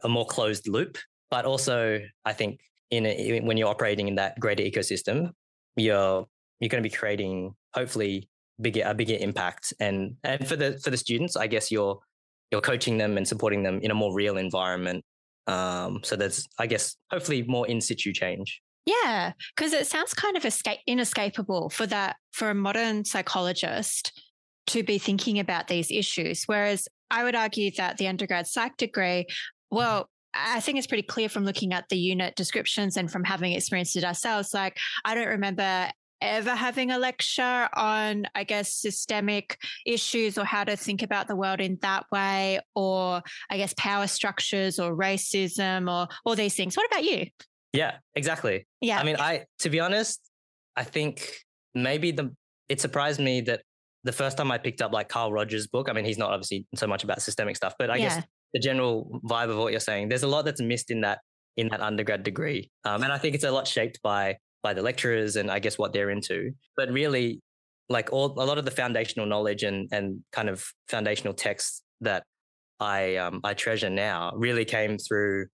a 0.05 0.09
more 0.09 0.27
closed 0.27 0.67
loop 0.69 0.97
but 1.31 1.45
also 1.45 2.01
i 2.25 2.33
think 2.33 2.59
in 2.91 3.05
a, 3.05 3.41
when 3.41 3.57
you're 3.57 3.69
operating 3.69 4.09
in 4.09 4.15
that 4.15 4.39
greater 4.41 4.63
ecosystem 4.63 5.31
you're 5.77 6.27
you're 6.61 6.69
going 6.69 6.83
to 6.83 6.89
be 6.89 6.95
creating 6.95 7.53
hopefully 7.75 8.29
bigger 8.61 8.83
a 8.85 8.95
bigger 8.95 9.17
impact. 9.19 9.73
And 9.81 10.17
and 10.25 10.47
for 10.47 10.57
the 10.57 10.79
for 10.79 10.91
the 10.91 10.97
students 10.97 11.37
i 11.37 11.47
guess 11.47 11.71
you're 11.71 11.99
you're 12.51 12.61
coaching 12.61 12.99
them 12.99 13.17
and 13.17 13.27
supporting 13.27 13.63
them 13.63 13.81
in 13.83 13.91
a 13.91 13.95
more 13.95 14.15
real 14.15 14.37
environment. 14.37 15.05
Um, 15.47 16.01
so 16.05 16.17
there's 16.17 16.47
i 16.59 16.67
guess 16.67 16.97
hopefully 17.11 17.43
more 17.43 17.67
in 17.67 17.81
situ 17.81 18.13
change. 18.13 18.61
Yeah 18.87 19.33
because 19.57 19.73
it 19.73 19.87
sounds 19.87 20.15
kind 20.15 20.37
of 20.37 20.45
escape 20.45 20.81
inescapable 20.87 21.71
for 21.71 21.87
that 21.87 22.17
for 22.33 22.51
a 22.51 22.55
modern 22.55 23.05
psychologist 23.05 24.21
to 24.69 24.83
be 24.83 24.99
thinking 24.99 25.39
about 25.39 25.69
these 25.69 25.91
issues. 25.91 26.45
Whereas 26.47 26.89
i 27.11 27.25
would 27.25 27.35
argue 27.35 27.71
that 27.77 27.99
the 27.99 28.09
undergrad 28.09 28.47
psych 28.47 28.77
degree 28.77 29.27
well 29.71 30.09
I 30.35 30.61
think 30.61 30.79
it's 30.79 30.87
pretty 30.87 31.03
clear 31.03 31.29
from 31.29 31.45
looking 31.45 31.73
at 31.73 31.89
the 31.89 31.97
unit 31.97 32.37
descriptions 32.37 32.97
and 32.97 33.11
from 33.11 33.25
having 33.25 33.53
experienced 33.53 33.97
it 33.97 34.05
ourselves. 34.05 34.55
Like, 34.55 34.79
I 35.05 35.15
don't 35.15 35.29
remember 35.29 35.91
ever 36.23 36.55
having 36.55 36.91
a 36.91 36.99
lecture 36.99 37.69
on, 37.75 38.27
I 38.35 38.45
guess, 38.45 38.73
systemic 38.73 39.59
issues 39.85 40.39
or 40.39 40.45
how 40.45 40.65
to 40.65 40.77
think 40.77 41.03
about 41.03 41.29
the 41.29 41.37
world 41.37 41.61
in 41.61 41.79
that 41.83 42.07
way, 42.11 42.61
or 42.75 43.23
I 43.51 43.57
guess 43.57 43.75
power 43.77 44.07
structures 44.07 44.79
or 44.79 44.97
racism 44.97 45.91
or 45.93 46.09
all 46.25 46.37
these 46.37 46.55
things. 46.55 46.77
What 46.77 46.87
about 46.87 47.05
you? 47.05 47.27
Yeah, 47.73 47.97
exactly. 48.15 48.67
Yeah. 48.81 48.99
I 48.99 49.05
mean, 49.05 49.17
I, 49.19 49.47
to 49.61 49.71
be 49.71 49.81
honest, 49.81 50.21
I 50.77 50.85
think 50.85 51.37
maybe 51.75 52.13
the, 52.13 52.35
it 52.69 52.81
surprised 52.81 53.21
me 53.21 53.41
that 53.43 53.63
the 54.05 54.13
first 54.13 54.37
time 54.37 54.51
I 54.51 54.59
picked 54.59 54.83
up 54.83 54.93
like 54.93 55.09
Carl 55.09 55.33
Rogers' 55.33 55.67
book, 55.67 55.89
I 55.89 55.93
mean, 55.93 56.05
he's 56.05 56.19
not 56.19 56.31
obviously 56.31 56.67
so 56.75 56.87
much 56.87 57.05
about 57.05 57.23
systemic 57.23 57.57
stuff, 57.57 57.75
but 57.79 57.91
I 57.91 57.97
yeah. 57.97 58.09
guess 58.09 58.25
the 58.53 58.61
general 58.61 59.21
vibe 59.25 59.51
of 59.51 59.59
what 59.59 59.73
you're 59.73 59.81
saying, 59.81 60.09
there's 60.09 60.23
a 60.23 60.29
lot 60.29 60.45
that's 60.45 60.61
missed 60.61 60.91
in 60.91 61.03
that 61.03 61.21
in 61.57 61.69
that 61.69 61.81
undergrad 61.81 62.23
degree. 62.23 62.71
Um, 62.85 63.03
and 63.03 63.13
I 63.13 63.19
think 63.19 63.35
it's 63.35 63.45
a 63.45 63.51
lot 63.51 63.67
shaped 63.67 64.01
by 64.03 64.39
by 64.63 64.75
the 64.75 64.83
lecturers 64.83 65.37
and 65.37 65.51
I 65.51 65.59
guess 65.59 65.79
what 65.79 65.93
they're 65.93 66.11
into. 66.11 66.53
But 66.77 66.91
really, 66.91 67.41
like 67.89 68.13
all 68.13 68.33
a 68.41 68.47
lot 68.47 68.59
of 68.59 68.65
the 68.65 68.71
foundational 68.71 69.27
knowledge 69.27 69.63
and 69.63 69.89
and 69.93 70.21
kind 70.33 70.49
of 70.49 70.65
foundational 70.89 71.35
texts 71.35 71.83
that 72.01 72.25
I 72.81 73.17
um, 73.17 73.41
I 73.45 73.55
treasure 73.55 73.91
now 73.91 74.33
really 74.35 74.65
came 74.65 74.99
through, 74.99 75.47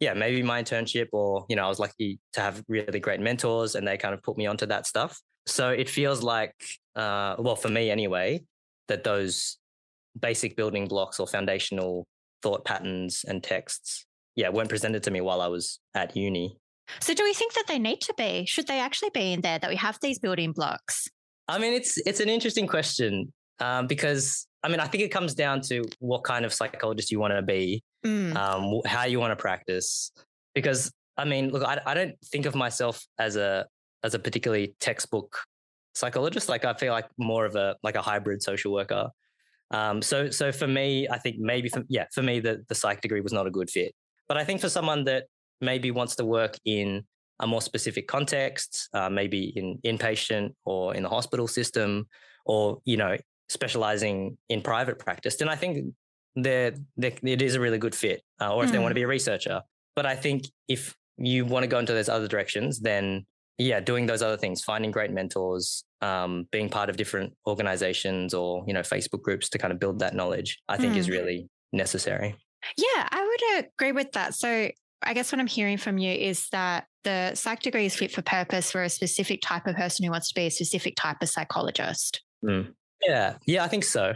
yeah, 0.00 0.14
maybe 0.14 0.42
my 0.42 0.62
internship 0.62 1.08
or 1.12 1.46
you 1.48 1.56
know 1.56 1.64
I 1.64 1.68
was 1.68 1.78
lucky 1.78 2.18
to 2.34 2.40
have 2.40 2.62
really 2.68 3.00
great 3.00 3.20
mentors 3.20 3.74
and 3.74 3.86
they 3.86 3.96
kind 3.96 4.14
of 4.14 4.22
put 4.22 4.36
me 4.36 4.46
onto 4.46 4.66
that 4.66 4.86
stuff. 4.86 5.20
So 5.46 5.70
it 5.70 5.90
feels 5.90 6.22
like, 6.22 6.54
uh, 6.96 7.36
well, 7.38 7.56
for 7.56 7.68
me 7.68 7.90
anyway, 7.90 8.44
that 8.88 9.04
those 9.04 9.58
basic 10.18 10.56
building 10.56 10.86
blocks 10.86 11.20
or 11.20 11.26
foundational 11.26 12.06
thought 12.42 12.64
patterns 12.64 13.24
and 13.26 13.42
texts, 13.42 14.06
yeah, 14.36 14.48
weren't 14.48 14.68
presented 14.68 15.02
to 15.02 15.10
me 15.10 15.20
while 15.20 15.40
I 15.40 15.48
was 15.48 15.80
at 15.94 16.16
uni. 16.16 16.56
So, 17.00 17.14
do 17.14 17.22
we 17.24 17.34
think 17.34 17.54
that 17.54 17.64
they 17.66 17.78
need 17.78 18.00
to 18.02 18.14
be? 18.16 18.44
Should 18.46 18.66
they 18.66 18.80
actually 18.80 19.10
be 19.10 19.32
in 19.32 19.40
there? 19.40 19.58
That 19.58 19.70
we 19.70 19.76
have 19.76 19.98
these 20.00 20.18
building 20.18 20.52
blocks? 20.52 21.08
I 21.48 21.58
mean, 21.58 21.72
it's 21.72 21.98
it's 22.06 22.20
an 22.20 22.28
interesting 22.28 22.66
question 22.66 23.32
um, 23.60 23.86
because 23.86 24.46
I 24.62 24.68
mean, 24.68 24.80
I 24.80 24.86
think 24.86 25.04
it 25.04 25.10
comes 25.10 25.34
down 25.34 25.60
to 25.62 25.82
what 25.98 26.24
kind 26.24 26.44
of 26.44 26.52
psychologist 26.52 27.10
you 27.10 27.20
want 27.20 27.34
to 27.34 27.42
be, 27.42 27.82
mm. 28.04 28.34
um, 28.34 28.80
how 28.86 29.04
you 29.04 29.20
want 29.20 29.32
to 29.32 29.36
practice. 29.36 30.10
Because 30.54 30.90
I 31.16 31.24
mean, 31.24 31.50
look, 31.50 31.62
I, 31.62 31.80
I 31.86 31.94
don't 31.94 32.14
think 32.24 32.46
of 32.46 32.54
myself 32.54 33.04
as 33.18 33.36
a 33.36 33.66
as 34.02 34.14
a 34.14 34.18
particularly 34.18 34.74
textbook 34.80 35.38
psychologist. 35.94 36.48
Like, 36.48 36.64
I 36.64 36.74
feel 36.74 36.92
like 36.92 37.06
more 37.18 37.44
of 37.44 37.56
a 37.56 37.76
like 37.82 37.94
a 37.94 38.02
hybrid 38.02 38.42
social 38.42 38.72
worker. 38.72 39.08
Um, 39.70 40.02
so 40.02 40.30
so 40.30 40.52
for 40.52 40.66
me, 40.66 41.08
I 41.08 41.18
think 41.18 41.36
maybe 41.38 41.68
for, 41.68 41.82
yeah, 41.88 42.06
for 42.12 42.22
me 42.22 42.40
the 42.40 42.64
the 42.68 42.74
psych 42.74 43.00
degree 43.00 43.20
was 43.20 43.32
not 43.32 43.46
a 43.46 43.50
good 43.50 43.70
fit. 43.70 43.94
But 44.28 44.38
I 44.38 44.44
think 44.44 44.60
for 44.60 44.68
someone 44.68 45.04
that 45.04 45.24
maybe 45.64 45.90
wants 45.90 46.16
to 46.16 46.24
work 46.24 46.56
in 46.64 47.04
a 47.40 47.46
more 47.46 47.60
specific 47.60 48.06
context, 48.06 48.88
uh, 48.94 49.10
maybe 49.10 49.52
in 49.56 49.78
inpatient 49.84 50.54
or 50.64 50.94
in 50.94 51.02
the 51.02 51.08
hospital 51.08 51.48
system, 51.48 52.06
or 52.46 52.80
you 52.84 52.96
know, 52.96 53.16
specializing 53.48 54.38
in 54.48 54.62
private 54.62 54.98
practice, 54.98 55.36
then 55.36 55.48
I 55.48 55.56
think 55.56 55.94
there 56.36 56.74
it 56.96 57.42
is 57.42 57.54
a 57.54 57.60
really 57.60 57.78
good 57.78 57.94
fit. 57.94 58.22
Uh, 58.40 58.54
or 58.54 58.64
if 58.64 58.70
mm. 58.70 58.72
they 58.72 58.78
want 58.78 58.90
to 58.90 58.94
hmm. 58.94 59.00
be 59.00 59.02
a 59.02 59.08
researcher, 59.08 59.62
but 59.96 60.06
I 60.06 60.16
think 60.16 60.46
if 60.68 60.94
you 61.16 61.44
want 61.44 61.62
to 61.62 61.68
go 61.68 61.78
into 61.78 61.92
those 61.92 62.08
other 62.08 62.26
directions, 62.26 62.80
then 62.80 63.26
yeah, 63.58 63.78
doing 63.78 64.06
those 64.06 64.20
other 64.20 64.36
things, 64.36 64.64
finding 64.64 64.90
great 64.90 65.12
mentors, 65.12 65.84
um, 66.00 66.48
being 66.50 66.68
part 66.68 66.90
of 66.90 66.96
different 66.96 67.34
organizations 67.46 68.34
or 68.34 68.64
you 68.66 68.74
know 68.74 68.80
Facebook 68.80 69.22
groups 69.22 69.48
to 69.50 69.58
kind 69.58 69.72
of 69.72 69.78
build 69.78 70.00
that 70.00 70.14
knowledge, 70.14 70.60
I 70.68 70.76
think 70.76 70.94
mm. 70.94 70.98
is 70.98 71.06
hmm. 71.06 71.12
really 71.12 71.48
necessary. 71.72 72.36
Yeah, 72.76 73.08
I 73.10 73.24
would 73.24 73.66
agree 73.66 73.92
with 73.92 74.12
that. 74.12 74.34
So 74.34 74.70
I 75.04 75.14
guess 75.14 75.32
what 75.32 75.40
I'm 75.40 75.46
hearing 75.46 75.78
from 75.78 75.98
you 75.98 76.12
is 76.12 76.48
that 76.50 76.86
the 77.04 77.34
psych 77.34 77.60
degree 77.60 77.86
is 77.86 77.94
fit 77.94 78.10
for 78.10 78.22
purpose 78.22 78.70
for 78.70 78.82
a 78.82 78.88
specific 78.88 79.40
type 79.42 79.66
of 79.66 79.76
person 79.76 80.04
who 80.04 80.10
wants 80.10 80.28
to 80.28 80.34
be 80.34 80.46
a 80.46 80.50
specific 80.50 80.94
type 80.96 81.18
of 81.20 81.28
psychologist. 81.28 82.22
Mm. 82.44 82.72
Yeah, 83.06 83.34
yeah, 83.46 83.64
I 83.64 83.68
think 83.68 83.84
so. 83.84 84.14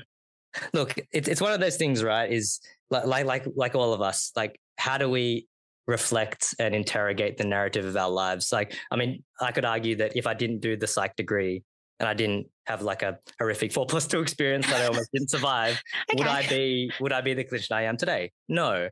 Look, 0.72 0.94
it's 1.12 1.28
it's 1.28 1.40
one 1.40 1.52
of 1.52 1.60
those 1.60 1.76
things, 1.76 2.02
right? 2.02 2.30
Is 2.30 2.60
like 2.90 3.06
like 3.06 3.26
like 3.26 3.46
like 3.54 3.74
all 3.74 3.92
of 3.92 4.00
us, 4.00 4.32
like 4.34 4.58
how 4.78 4.98
do 4.98 5.08
we 5.10 5.46
reflect 5.86 6.54
and 6.58 6.74
interrogate 6.74 7.36
the 7.36 7.44
narrative 7.44 7.84
of 7.84 7.96
our 7.96 8.10
lives? 8.10 8.52
Like, 8.52 8.74
I 8.90 8.96
mean, 8.96 9.22
I 9.40 9.52
could 9.52 9.64
argue 9.64 9.96
that 9.96 10.16
if 10.16 10.26
I 10.26 10.34
didn't 10.34 10.60
do 10.60 10.76
the 10.76 10.86
psych 10.86 11.16
degree 11.16 11.64
and 12.00 12.08
I 12.08 12.14
didn't 12.14 12.46
have 12.66 12.82
like 12.82 13.02
a 13.02 13.18
horrific 13.38 13.72
four 13.72 13.86
plus 13.86 14.06
two 14.06 14.20
experience 14.20 14.66
that 14.68 14.82
I 14.82 14.86
almost 14.86 15.10
didn't 15.12 15.30
survive, 15.30 15.82
okay. 16.12 16.22
would 16.22 16.28
I 16.28 16.46
be 16.46 16.92
would 17.00 17.12
I 17.12 17.20
be 17.20 17.34
the 17.34 17.44
clinician 17.44 17.72
I 17.72 17.82
am 17.82 17.96
today? 17.96 18.32
No. 18.48 18.88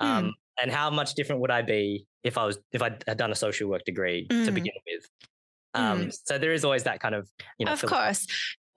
Mm. 0.00 0.32
And 0.60 0.70
how 0.70 0.90
much 0.90 1.14
different 1.14 1.40
would 1.42 1.50
I 1.50 1.62
be 1.62 2.06
if 2.24 2.36
I 2.36 2.44
was 2.44 2.58
if 2.72 2.82
I 2.82 2.96
had 3.06 3.16
done 3.16 3.30
a 3.30 3.34
social 3.34 3.68
work 3.68 3.84
degree 3.84 4.26
mm. 4.28 4.44
to 4.44 4.50
begin 4.50 4.72
with? 4.86 5.04
Um, 5.74 6.06
mm. 6.06 6.18
So 6.24 6.38
there 6.38 6.52
is 6.52 6.64
always 6.64 6.84
that 6.84 7.00
kind 7.00 7.14
of 7.14 7.28
you 7.58 7.66
know. 7.66 7.72
Of 7.72 7.82
course. 7.82 8.26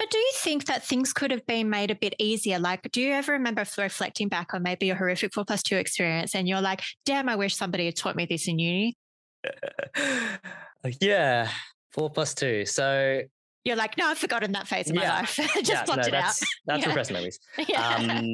But 0.01 0.09
do 0.09 0.17
you 0.17 0.31
think 0.33 0.65
that 0.65 0.83
things 0.83 1.13
could 1.13 1.29
have 1.29 1.45
been 1.45 1.69
made 1.69 1.91
a 1.91 1.95
bit 1.95 2.15
easier? 2.17 2.57
Like, 2.57 2.91
do 2.91 3.01
you 3.01 3.13
ever 3.13 3.33
remember 3.33 3.63
reflecting 3.77 4.29
back 4.29 4.51
on 4.51 4.63
maybe 4.63 4.89
a 4.89 4.95
horrific 4.95 5.31
four 5.31 5.45
plus 5.45 5.61
two 5.61 5.75
experience 5.75 6.33
and 6.33 6.47
you're 6.47 6.59
like, 6.59 6.81
damn, 7.05 7.29
I 7.29 7.35
wish 7.35 7.55
somebody 7.55 7.85
had 7.85 7.95
taught 7.95 8.15
me 8.15 8.25
this 8.25 8.47
in 8.47 8.57
uni? 8.57 8.97
yeah, 11.01 11.49
four 11.91 12.09
plus 12.09 12.33
two. 12.33 12.65
So 12.65 13.21
you're 13.63 13.75
like, 13.75 13.95
no, 13.97 14.07
I've 14.07 14.17
forgotten 14.17 14.53
that 14.53 14.67
phase 14.67 14.89
of 14.89 14.95
yeah. 14.95 15.01
my 15.01 15.15
life. 15.19 15.35
Just 15.63 15.69
yeah, 15.69 15.83
no, 15.87 16.01
it 16.01 16.11
that's, 16.11 16.41
out. 16.41 16.47
That's 16.65 16.81
yeah. 16.81 16.87
repressed 16.87 17.11
memories. 17.11 17.39
yeah. 17.67 17.95
Um, 17.95 18.33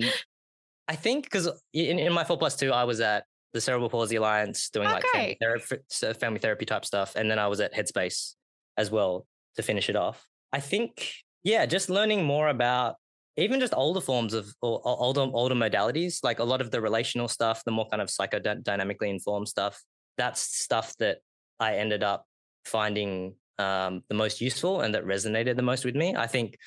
I 0.87 0.95
think 0.95 1.25
because 1.25 1.49
in, 1.73 1.99
in 1.99 2.13
my 2.13 2.23
four 2.23 2.37
plus 2.37 2.55
two, 2.55 2.71
I 2.71 2.85
was 2.85 3.01
at 3.01 3.25
the 3.53 3.61
Cerebral 3.61 3.89
Palsy 3.89 4.17
Alliance 4.17 4.69
doing 4.69 4.87
oh, 4.87 4.93
like 4.93 5.03
family 5.13 5.37
therapy, 5.39 5.77
family 6.19 6.39
therapy 6.39 6.65
type 6.65 6.85
stuff. 6.85 7.15
And 7.15 7.29
then 7.29 7.39
I 7.39 7.47
was 7.47 7.59
at 7.59 7.73
Headspace 7.73 8.33
as 8.77 8.91
well 8.91 9.25
to 9.55 9.63
finish 9.63 9.89
it 9.89 9.95
off. 9.95 10.25
I 10.53 10.59
think, 10.59 11.11
yeah, 11.43 11.65
just 11.65 11.89
learning 11.89 12.23
more 12.23 12.49
about 12.49 12.95
even 13.37 13.59
just 13.59 13.73
older 13.75 14.01
forms 14.01 14.33
of 14.33 14.53
or 14.61 14.81
older 14.83 15.21
older 15.21 15.55
modalities, 15.55 16.23
like 16.23 16.39
a 16.39 16.43
lot 16.43 16.61
of 16.61 16.71
the 16.71 16.81
relational 16.81 17.27
stuff, 17.27 17.63
the 17.63 17.71
more 17.71 17.87
kind 17.89 18.01
of 18.01 18.09
psychodynamically 18.09 19.09
informed 19.09 19.47
stuff. 19.47 19.81
That's 20.17 20.41
stuff 20.41 20.95
that 20.97 21.19
I 21.59 21.75
ended 21.75 22.03
up 22.03 22.25
finding 22.65 23.35
um, 23.59 24.03
the 24.09 24.15
most 24.15 24.41
useful 24.41 24.81
and 24.81 24.93
that 24.95 25.05
resonated 25.05 25.55
the 25.55 25.61
most 25.61 25.85
with 25.85 25.95
me. 25.95 26.15
I 26.15 26.27
think, 26.27 26.57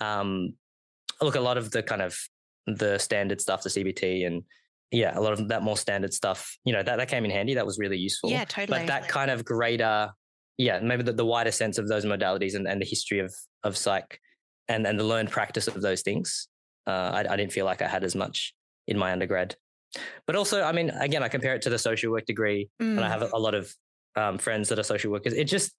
um, 0.00 0.54
look, 1.20 1.34
a 1.34 1.40
lot 1.40 1.58
of 1.58 1.70
the 1.70 1.82
kind 1.82 2.02
of 2.02 2.16
the 2.66 2.98
standard 2.98 3.40
stuff, 3.40 3.62
the 3.62 3.70
CBT 3.70 4.26
and 4.26 4.44
yeah, 4.92 5.18
a 5.18 5.20
lot 5.20 5.32
of 5.32 5.48
that 5.48 5.62
more 5.62 5.76
standard 5.76 6.12
stuff, 6.12 6.56
you 6.64 6.72
know, 6.72 6.82
that, 6.82 6.96
that 6.96 7.08
came 7.08 7.24
in 7.24 7.30
handy. 7.30 7.54
That 7.54 7.66
was 7.66 7.78
really 7.78 7.98
useful. 7.98 8.30
Yeah, 8.30 8.44
totally. 8.44 8.80
But 8.80 8.86
that 8.88 9.08
kind 9.08 9.30
of 9.30 9.44
greater, 9.44 10.10
yeah, 10.58 10.78
maybe 10.80 11.02
the, 11.02 11.12
the 11.12 11.24
wider 11.24 11.50
sense 11.50 11.78
of 11.78 11.88
those 11.88 12.04
modalities 12.04 12.54
and, 12.54 12.68
and 12.68 12.80
the 12.80 12.86
history 12.86 13.18
of, 13.18 13.34
of 13.64 13.76
psych 13.76 14.20
and, 14.68 14.86
and 14.86 14.98
the 14.98 15.04
learned 15.04 15.30
practice 15.30 15.66
of 15.66 15.80
those 15.80 16.02
things, 16.02 16.48
uh, 16.86 16.90
I, 16.90 17.20
I 17.32 17.36
didn't 17.36 17.52
feel 17.52 17.64
like 17.64 17.82
I 17.82 17.88
had 17.88 18.04
as 18.04 18.14
much 18.14 18.54
in 18.86 18.98
my 18.98 19.12
undergrad. 19.12 19.56
But 20.26 20.36
also, 20.36 20.62
I 20.62 20.72
mean, 20.72 20.90
again, 20.90 21.22
I 21.22 21.28
compare 21.28 21.54
it 21.54 21.62
to 21.62 21.70
the 21.70 21.78
social 21.78 22.12
work 22.12 22.26
degree, 22.26 22.68
mm. 22.80 22.96
and 22.96 23.00
I 23.00 23.08
have 23.08 23.22
a, 23.22 23.30
a 23.32 23.38
lot 23.38 23.54
of 23.54 23.74
um, 24.16 24.38
friends 24.38 24.68
that 24.68 24.78
are 24.78 24.84
social 24.84 25.10
workers. 25.10 25.32
It 25.32 25.44
just, 25.44 25.72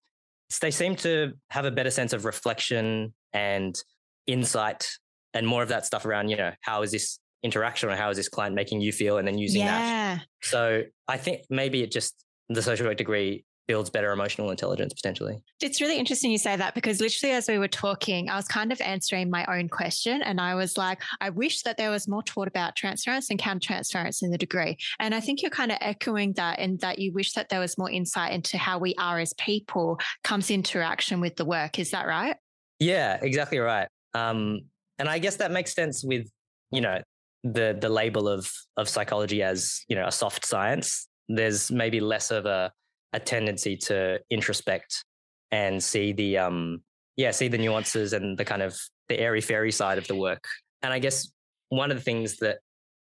they 0.62 0.72
seem 0.72 0.96
to 0.98 1.34
have 1.50 1.66
a 1.66 1.72
better 1.72 1.90
sense 1.90 2.14
of 2.14 2.26
reflection 2.26 3.14
and 3.32 3.82
insight 4.28 4.88
and 5.34 5.48
more 5.48 5.64
of 5.64 5.70
that 5.70 5.86
stuff 5.86 6.06
around, 6.06 6.30
you 6.30 6.38
know, 6.38 6.52
how 6.62 6.84
is 6.84 6.92
this 6.92 7.20
interaction 7.44 7.90
or 7.90 7.96
how 7.96 8.10
is 8.10 8.18
this 8.18 8.30
client 8.30 8.56
making 8.56 8.82
you 8.82 8.92
feel 8.92 9.18
and 9.18 9.28
then 9.28 9.38
using 9.38 9.62
yeah. 9.62 10.16
that. 10.16 10.26
So 10.42 10.84
I 11.08 11.18
think 11.18 11.42
maybe 11.50 11.84
it 11.84 11.92
just 11.92 12.24
the 12.50 12.62
social 12.62 12.88
work 12.88 12.98
degree 12.98 13.46
builds 13.68 13.90
better 13.90 14.12
emotional 14.12 14.52
intelligence 14.52 14.94
potentially. 14.94 15.42
It's 15.62 15.80
really 15.80 15.98
interesting 15.98 16.32
you 16.32 16.38
say 16.38 16.56
that 16.56 16.76
because 16.76 17.00
literally 17.00 17.34
as 17.34 17.48
we 17.48 17.58
were 17.58 17.68
talking, 17.68 18.30
I 18.30 18.36
was 18.36 18.48
kind 18.48 18.72
of 18.72 18.82
answering 18.82 19.30
my 19.30 19.46
own 19.46 19.70
question 19.70 20.22
and 20.22 20.42
I 20.42 20.56
was 20.56 20.78
like, 20.78 21.02
I 21.22 21.30
wish 21.30 21.62
that 21.62 21.78
there 21.78 21.90
was 21.90 22.08
more 22.08 22.24
taught 22.24 22.48
about 22.48 22.76
transference 22.76 23.30
and 23.30 23.40
countertransference 23.40 24.22
in 24.22 24.32
the 24.32 24.38
degree. 24.38 24.78
And 25.00 25.16
I 25.16 25.22
think 25.22 25.42
you're 25.42 25.52
kind 25.52 25.72
of 25.72 25.78
echoing 25.80 26.34
that 26.34 26.60
in 26.60 26.78
that 26.78 27.00
you 27.00 27.14
wish 27.14 27.34
that 27.34 27.50
there 27.50 27.60
was 27.60 27.78
more 27.78 27.90
insight 27.90 28.34
into 28.34 28.58
how 28.58 28.80
we 28.80 28.96
are 28.96 29.20
as 29.20 29.34
people 29.34 30.00
comes 30.24 30.52
interaction 30.52 31.22
with 31.22 31.36
the 31.38 31.46
work. 31.46 31.80
Is 31.80 31.92
that 31.92 32.06
right? 32.06 32.36
Yeah, 32.80 33.18
exactly 33.22 33.60
right. 33.60 33.88
Um, 34.14 34.62
and 35.00 35.08
I 35.08 35.20
guess 35.20 35.38
that 35.38 35.52
makes 35.52 35.74
sense 35.74 36.04
with, 36.04 36.30
you 36.72 36.82
know, 36.82 37.02
the 37.44 37.78
the 37.80 37.90
label 37.90 38.28
of 38.28 38.50
of 38.78 38.88
psychology 38.88 39.44
as 39.44 39.82
you 39.88 39.96
know 39.96 40.08
a 40.08 40.12
soft 40.12 40.46
science 40.46 41.08
there's 41.28 41.72
maybe 41.72 42.00
less 42.00 42.32
of 42.32 42.46
a 42.46 42.72
a 43.14 43.20
tendency 43.20 43.78
to 43.78 44.20
introspect 44.30 45.04
and 45.52 45.84
see 45.84 46.14
the 46.14 46.38
um 46.38 46.82
yeah 47.16 47.32
see 47.32 47.48
the 47.48 47.58
nuances 47.58 48.14
and 48.14 48.38
the 48.38 48.46
kind 48.46 48.62
of 48.62 48.76
the 49.10 49.20
airy 49.20 49.42
fairy 49.42 49.72
side 49.72 49.98
of 49.98 50.08
the 50.08 50.16
work. 50.16 50.44
And 50.82 50.92
i 50.94 51.00
guess 51.00 51.32
one 51.70 51.92
of 51.92 51.98
the 51.98 52.04
things 52.04 52.38
that 52.38 52.60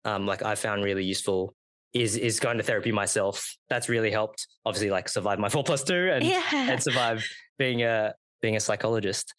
um 0.05 0.27
like 0.27 0.43
i 0.43 0.55
found 0.55 0.85
really 0.85 1.05
useful 1.05 1.55
is 1.95 2.17
is 2.17 2.41
going 2.41 2.59
to 2.59 2.63
therapy 2.63 2.93
myself. 2.93 3.57
That's 3.69 3.89
really 3.89 4.11
helped 4.11 4.47
obviously 4.65 4.91
like 4.91 5.09
survive 5.09 5.39
my 5.39 5.49
four 5.49 5.65
plus 5.65 5.83
two 5.83 6.11
and 6.13 6.25
yeah. 6.25 6.43
and 6.53 6.83
survive 6.83 7.27
being 7.59 7.83
a 7.83 8.15
being 8.43 8.57
a 8.57 8.61
psychologist. 8.61 9.35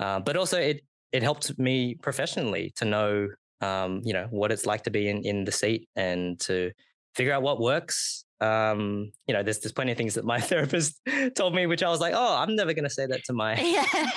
Uh, 0.00 0.20
but 0.20 0.36
also 0.36 0.58
it 0.58 0.82
it 1.12 1.22
helped 1.22 1.58
me 1.58 1.94
professionally 1.94 2.72
to 2.76 2.84
know 2.84 3.28
um, 3.64 4.02
you 4.04 4.12
know, 4.12 4.26
what 4.30 4.52
it's 4.52 4.66
like 4.66 4.82
to 4.84 4.90
be 4.90 5.08
in, 5.08 5.22
in 5.24 5.44
the 5.44 5.52
seat 5.52 5.88
and 5.96 6.38
to 6.40 6.70
figure 7.14 7.32
out 7.32 7.42
what 7.42 7.60
works. 7.60 8.24
Um, 8.40 9.12
you 9.26 9.32
know, 9.32 9.42
there's 9.42 9.60
there's 9.60 9.72
plenty 9.72 9.92
of 9.92 9.98
things 9.98 10.14
that 10.14 10.24
my 10.24 10.40
therapist 10.50 11.00
told 11.34 11.54
me, 11.54 11.66
which 11.66 11.82
I 11.82 11.88
was 11.88 12.00
like, 12.00 12.14
oh, 12.14 12.36
I'm 12.36 12.54
never 12.56 12.74
going 12.74 12.84
to 12.84 12.90
say 12.90 13.06
that 13.06 13.24
to 13.24 13.32
my 13.32 13.54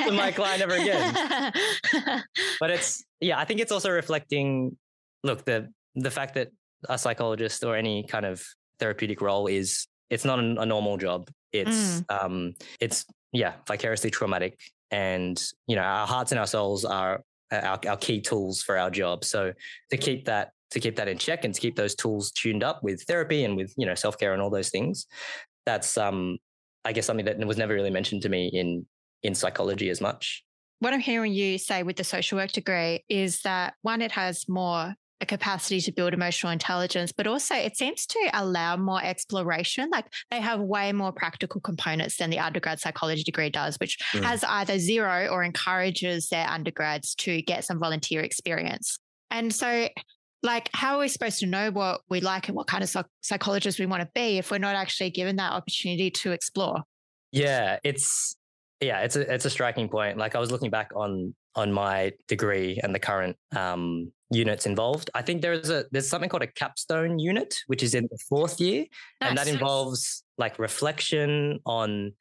to 0.05 0.11
my 0.11 0.31
client 0.31 0.61
ever 0.61 0.75
again. 0.75 1.53
but 2.59 2.71
it's 2.71 3.03
yeah, 3.21 3.39
I 3.39 3.45
think 3.45 3.59
it's 3.61 3.71
also 3.71 3.89
reflecting. 3.89 4.77
Look, 5.23 5.45
the 5.45 5.69
the 5.95 6.11
fact 6.11 6.35
that 6.35 6.49
a 6.89 6.97
psychologist 6.97 7.63
or 7.63 7.75
any 7.75 8.03
kind 8.03 8.25
of 8.25 8.43
therapeutic 8.79 9.21
role 9.21 9.47
is 9.47 9.87
it's 10.09 10.25
not 10.25 10.39
a, 10.39 10.61
a 10.61 10.65
normal 10.65 10.97
job. 10.97 11.29
It's 11.53 12.01
mm. 12.01 12.23
um, 12.23 12.53
it's 12.81 13.05
yeah, 13.31 13.53
vicariously 13.67 14.11
traumatic, 14.11 14.59
and 14.91 15.41
you 15.67 15.75
know, 15.75 15.83
our 15.83 16.07
hearts 16.07 16.31
and 16.31 16.39
our 16.39 16.47
souls 16.47 16.83
are 16.83 17.21
our, 17.51 17.79
our 17.87 17.97
key 17.97 18.21
tools 18.21 18.61
for 18.61 18.77
our 18.77 18.89
job. 18.89 19.23
So 19.23 19.53
to 19.89 19.97
keep 19.97 20.25
that 20.25 20.51
to 20.71 20.79
keep 20.81 20.97
that 20.97 21.07
in 21.07 21.17
check 21.17 21.45
and 21.45 21.53
to 21.53 21.61
keep 21.61 21.77
those 21.77 21.95
tools 21.95 22.31
tuned 22.31 22.61
up 22.61 22.83
with 22.83 23.01
therapy 23.03 23.45
and 23.45 23.55
with 23.55 23.73
you 23.77 23.85
know 23.85 23.95
self 23.95 24.17
care 24.17 24.33
and 24.33 24.41
all 24.41 24.49
those 24.49 24.69
things, 24.69 25.07
that's 25.65 25.97
um 25.97 26.37
I 26.85 26.93
guess 26.93 27.05
something 27.05 27.25
that 27.25 27.37
was 27.39 27.57
never 27.57 27.73
really 27.73 27.89
mentioned 27.89 28.21
to 28.23 28.29
me 28.29 28.49
in 28.53 28.85
in 29.23 29.35
psychology 29.35 29.89
as 29.89 30.01
much. 30.01 30.43
What 30.79 30.93
I'm 30.93 30.99
hearing 30.99 31.33
you 31.33 31.57
say 31.57 31.83
with 31.83 31.95
the 31.95 32.03
social 32.03 32.37
work 32.37 32.51
degree 32.51 33.03
is 33.09 33.41
that 33.41 33.73
one, 33.81 34.01
it 34.01 34.11
has 34.11 34.47
more 34.47 34.93
a 35.19 35.25
capacity 35.25 35.81
to 35.81 35.91
build 35.91 36.13
emotional 36.13 36.51
intelligence, 36.51 37.11
but 37.11 37.27
also 37.27 37.55
it 37.55 37.75
seems 37.75 38.05
to 38.05 38.29
allow 38.33 38.77
more 38.77 39.03
exploration. 39.03 39.89
Like 39.89 40.05
they 40.29 40.39
have 40.39 40.59
way 40.59 40.91
more 40.91 41.11
practical 41.11 41.59
components 41.59 42.17
than 42.17 42.29
the 42.29 42.39
undergrad 42.39 42.79
psychology 42.79 43.23
degree 43.23 43.49
does, 43.49 43.77
which 43.77 43.97
mm. 44.13 44.23
has 44.23 44.43
either 44.43 44.77
zero 44.77 45.27
or 45.27 45.43
encourages 45.43 46.29
their 46.29 46.47
undergrads 46.47 47.15
to 47.15 47.41
get 47.41 47.65
some 47.65 47.79
volunteer 47.79 48.21
experience. 48.21 48.99
And 49.31 49.53
so, 49.53 49.89
like, 50.43 50.69
how 50.73 50.95
are 50.95 50.99
we 50.99 51.07
supposed 51.07 51.39
to 51.39 51.47
know 51.47 51.71
what 51.71 52.01
we 52.09 52.21
like 52.21 52.47
and 52.47 52.55
what 52.55 52.67
kind 52.67 52.83
of 52.83 52.89
psych- 52.89 53.05
psychologist 53.21 53.79
we 53.79 53.85
want 53.87 54.03
to 54.03 54.09
be 54.13 54.37
if 54.37 54.51
we're 54.51 54.59
not 54.59 54.75
actually 54.75 55.09
given 55.09 55.35
that 55.37 55.51
opportunity 55.51 56.11
to 56.11 56.31
explore? 56.31 56.83
Yeah, 57.31 57.79
it's 57.83 58.35
yeah, 58.79 58.99
it's 58.99 59.15
a 59.15 59.33
it's 59.33 59.45
a 59.45 59.49
striking 59.49 59.89
point. 59.89 60.17
Like 60.17 60.35
I 60.35 60.39
was 60.39 60.51
looking 60.51 60.69
back 60.69 60.91
on 60.95 61.33
on 61.55 61.73
my 61.73 62.13
degree 62.27 62.79
and 62.81 62.93
the 62.93 62.99
current 62.99 63.35
um, 63.55 64.11
units 64.29 64.65
involved. 64.65 65.09
I 65.13 65.21
think 65.21 65.41
there's 65.41 65.69
a 65.69 65.85
there's 65.91 66.09
something 66.09 66.29
called 66.29 66.43
a 66.43 66.47
capstone 66.47 67.19
unit, 67.19 67.55
which 67.67 67.83
is 67.83 67.95
in 67.95 68.07
the 68.11 68.17
fourth 68.29 68.59
year, 68.59 68.85
nice. 69.21 69.29
and 69.29 69.37
that 69.37 69.47
involves 69.47 70.23
like 70.37 70.59
reflection 70.59 71.59
on, 71.65 72.13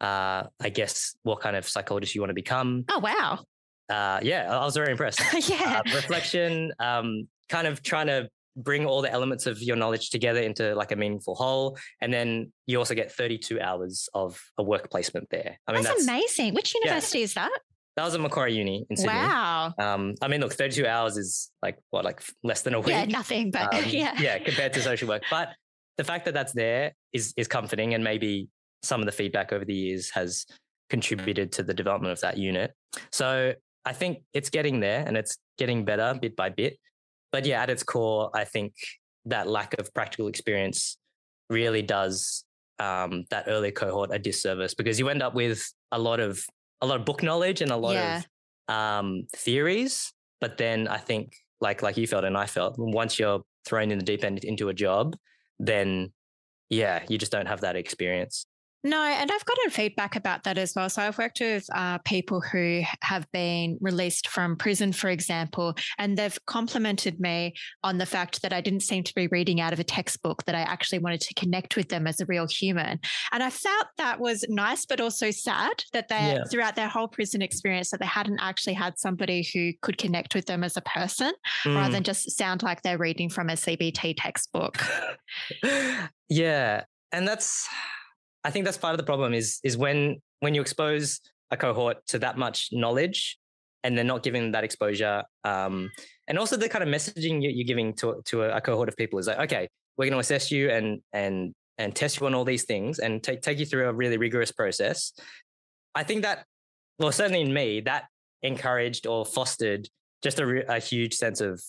uh, 0.00 0.44
I 0.60 0.68
guess, 0.72 1.16
what 1.22 1.40
kind 1.40 1.56
of 1.56 1.68
psychologist 1.68 2.14
you 2.14 2.20
want 2.20 2.30
to 2.30 2.34
become. 2.34 2.84
Oh 2.88 2.98
wow! 2.98 3.40
Uh, 3.88 4.20
yeah, 4.22 4.54
I 4.54 4.64
was 4.64 4.74
very 4.74 4.90
impressed. 4.90 5.20
yeah, 5.48 5.82
uh, 5.86 5.94
reflection, 5.94 6.72
um, 6.78 7.28
kind 7.48 7.66
of 7.66 7.82
trying 7.82 8.08
to 8.08 8.28
bring 8.56 8.86
all 8.86 9.02
the 9.02 9.12
elements 9.12 9.46
of 9.46 9.62
your 9.62 9.76
knowledge 9.76 10.10
together 10.10 10.40
into 10.40 10.74
like 10.74 10.90
a 10.90 10.96
meaningful 10.96 11.34
whole 11.34 11.76
and 12.00 12.10
then 12.10 12.50
you 12.64 12.78
also 12.78 12.94
get 12.94 13.12
32 13.12 13.60
hours 13.60 14.08
of 14.14 14.42
a 14.56 14.62
work 14.62 14.90
placement 14.90 15.28
there 15.28 15.58
i 15.66 15.72
mean 15.72 15.82
that's, 15.82 16.06
that's 16.06 16.08
amazing 16.08 16.54
which 16.54 16.74
university 16.74 17.18
yeah. 17.18 17.24
is 17.24 17.34
that 17.34 17.58
that 17.96 18.04
was 18.04 18.14
at 18.14 18.20
Macquarie 18.20 18.54
Uni 18.54 18.86
in 18.90 18.96
Sydney. 18.96 19.14
Wow. 19.14 19.72
Um, 19.78 20.14
I 20.20 20.28
mean, 20.28 20.40
look, 20.40 20.52
32 20.52 20.86
hours 20.86 21.16
is 21.16 21.50
like 21.62 21.78
what, 21.90 22.04
like 22.04 22.22
less 22.44 22.62
than 22.62 22.74
a 22.74 22.80
week? 22.80 22.90
Yeah, 22.90 23.06
nothing, 23.06 23.50
but 23.50 23.74
um, 23.74 23.84
yeah. 23.88 24.14
Yeah, 24.18 24.38
compared 24.38 24.74
to 24.74 24.82
social 24.82 25.08
work. 25.08 25.22
But 25.30 25.50
the 25.96 26.04
fact 26.04 26.26
that 26.26 26.34
that's 26.34 26.52
there 26.52 26.92
is 27.12 27.32
is 27.36 27.48
comforting 27.48 27.94
and 27.94 28.04
maybe 28.04 28.48
some 28.82 29.00
of 29.00 29.06
the 29.06 29.12
feedback 29.12 29.52
over 29.52 29.64
the 29.64 29.74
years 29.74 30.10
has 30.10 30.44
contributed 30.90 31.52
to 31.52 31.62
the 31.62 31.72
development 31.72 32.12
of 32.12 32.20
that 32.20 32.36
unit. 32.36 32.72
So 33.12 33.54
I 33.84 33.92
think 33.92 34.18
it's 34.34 34.50
getting 34.50 34.80
there 34.80 35.02
and 35.06 35.16
it's 35.16 35.38
getting 35.58 35.84
better 35.84 36.18
bit 36.20 36.36
by 36.36 36.50
bit. 36.50 36.78
But 37.32 37.46
yeah, 37.46 37.62
at 37.62 37.70
its 37.70 37.82
core, 37.82 38.30
I 38.34 38.44
think 38.44 38.74
that 39.24 39.48
lack 39.48 39.74
of 39.78 39.92
practical 39.94 40.28
experience 40.28 40.98
really 41.48 41.82
does 41.82 42.44
um, 42.78 43.24
that 43.30 43.44
early 43.48 43.72
cohort 43.72 44.10
a 44.12 44.18
disservice 44.18 44.74
because 44.74 44.98
you 44.98 45.08
end 45.08 45.22
up 45.22 45.34
with 45.34 45.72
a 45.92 45.98
lot 45.98 46.20
of 46.20 46.44
a 46.80 46.86
lot 46.86 46.98
of 47.00 47.04
book 47.04 47.22
knowledge 47.22 47.60
and 47.60 47.70
a 47.70 47.76
lot 47.76 47.94
yeah. 47.94 48.22
of 48.68 48.74
um, 48.74 49.26
theories. 49.34 50.12
But 50.40 50.58
then 50.58 50.88
I 50.88 50.98
think, 50.98 51.32
like 51.60 51.82
like 51.82 51.96
you 51.96 52.06
felt 52.06 52.24
and 52.24 52.36
I 52.36 52.46
felt, 52.46 52.74
once 52.78 53.18
you're 53.18 53.40
thrown 53.66 53.90
in 53.90 53.98
the 53.98 54.04
deep 54.04 54.24
end 54.24 54.44
into 54.44 54.68
a 54.68 54.74
job, 54.74 55.16
then 55.58 56.12
yeah, 56.68 57.02
you 57.08 57.18
just 57.18 57.32
don't 57.32 57.46
have 57.46 57.60
that 57.62 57.76
experience. 57.76 58.46
No, 58.84 59.02
and 59.02 59.30
I've 59.32 59.44
gotten 59.44 59.70
feedback 59.70 60.14
about 60.14 60.44
that 60.44 60.58
as 60.58 60.72
well. 60.76 60.88
So 60.88 61.02
I've 61.02 61.18
worked 61.18 61.40
with 61.40 61.66
uh, 61.74 61.98
people 61.98 62.40
who 62.40 62.82
have 63.02 63.26
been 63.32 63.78
released 63.80 64.28
from 64.28 64.56
prison, 64.56 64.92
for 64.92 65.08
example, 65.08 65.74
and 65.98 66.16
they've 66.16 66.38
complimented 66.46 67.18
me 67.18 67.54
on 67.82 67.98
the 67.98 68.06
fact 68.06 68.42
that 68.42 68.52
I 68.52 68.60
didn't 68.60 68.80
seem 68.80 69.02
to 69.02 69.14
be 69.14 69.26
reading 69.26 69.60
out 69.60 69.72
of 69.72 69.80
a 69.80 69.84
textbook, 69.84 70.44
that 70.44 70.54
I 70.54 70.60
actually 70.60 71.00
wanted 71.00 71.20
to 71.22 71.34
connect 71.34 71.76
with 71.76 71.88
them 71.88 72.06
as 72.06 72.20
a 72.20 72.26
real 72.26 72.46
human. 72.46 73.00
And 73.32 73.42
I 73.42 73.50
felt 73.50 73.86
that 73.98 74.20
was 74.20 74.44
nice, 74.48 74.86
but 74.86 75.00
also 75.00 75.32
sad 75.32 75.82
that 75.92 76.08
they, 76.08 76.14
yeah. 76.14 76.44
throughout 76.50 76.76
their 76.76 76.88
whole 76.88 77.08
prison 77.08 77.42
experience, 77.42 77.90
that 77.90 77.98
they 77.98 78.06
hadn't 78.06 78.38
actually 78.40 78.74
had 78.74 78.98
somebody 78.98 79.48
who 79.52 79.72
could 79.82 79.98
connect 79.98 80.34
with 80.34 80.46
them 80.46 80.62
as 80.62 80.76
a 80.76 80.82
person 80.82 81.32
mm. 81.64 81.74
rather 81.74 81.92
than 81.92 82.04
just 82.04 82.30
sound 82.36 82.62
like 82.62 82.82
they're 82.82 82.98
reading 82.98 83.30
from 83.30 83.48
a 83.48 83.54
CBT 83.54 84.14
textbook. 84.16 84.78
yeah. 86.28 86.84
And 87.12 87.26
that's 87.26 87.68
I 88.46 88.50
think 88.50 88.64
that's 88.64 88.78
part 88.78 88.94
of 88.94 88.98
the 88.98 89.04
problem 89.04 89.34
is 89.34 89.58
is 89.64 89.76
when 89.76 90.22
when 90.38 90.54
you 90.54 90.60
expose 90.60 91.20
a 91.50 91.56
cohort 91.56 92.06
to 92.06 92.18
that 92.20 92.38
much 92.38 92.68
knowledge 92.70 93.38
and 93.82 93.96
they're 93.96 94.04
not 94.04 94.22
giving 94.22 94.42
them 94.42 94.52
that 94.52 94.62
exposure 94.62 95.24
um, 95.42 95.90
and 96.28 96.38
also 96.38 96.56
the 96.56 96.68
kind 96.68 96.84
of 96.84 96.88
messaging 96.88 97.42
you're 97.42 97.64
giving 97.64 97.92
to 97.94 98.22
to 98.26 98.42
a, 98.42 98.60
cohort 98.60 98.88
of 98.88 98.96
people 98.96 99.18
is 99.18 99.26
like 99.26 99.40
okay 99.40 99.66
we're 99.96 100.04
going 100.04 100.12
to 100.12 100.20
assess 100.20 100.52
you 100.52 100.70
and 100.70 101.00
and 101.12 101.54
and 101.78 101.94
test 101.96 102.20
you 102.20 102.26
on 102.26 102.34
all 102.34 102.44
these 102.44 102.62
things 102.62 103.00
and 103.00 103.20
take 103.20 103.42
take 103.42 103.58
you 103.58 103.66
through 103.66 103.88
a 103.88 103.92
really 103.92 104.16
rigorous 104.16 104.52
process. 104.52 105.12
I 105.96 106.04
think 106.04 106.22
that 106.22 106.44
well 107.00 107.10
certainly 107.10 107.40
in 107.40 107.52
me 107.52 107.80
that 107.80 108.04
encouraged 108.42 109.08
or 109.08 109.26
fostered 109.26 109.88
just 110.22 110.38
a, 110.38 110.72
a 110.72 110.78
huge 110.78 111.14
sense 111.14 111.40
of 111.40 111.60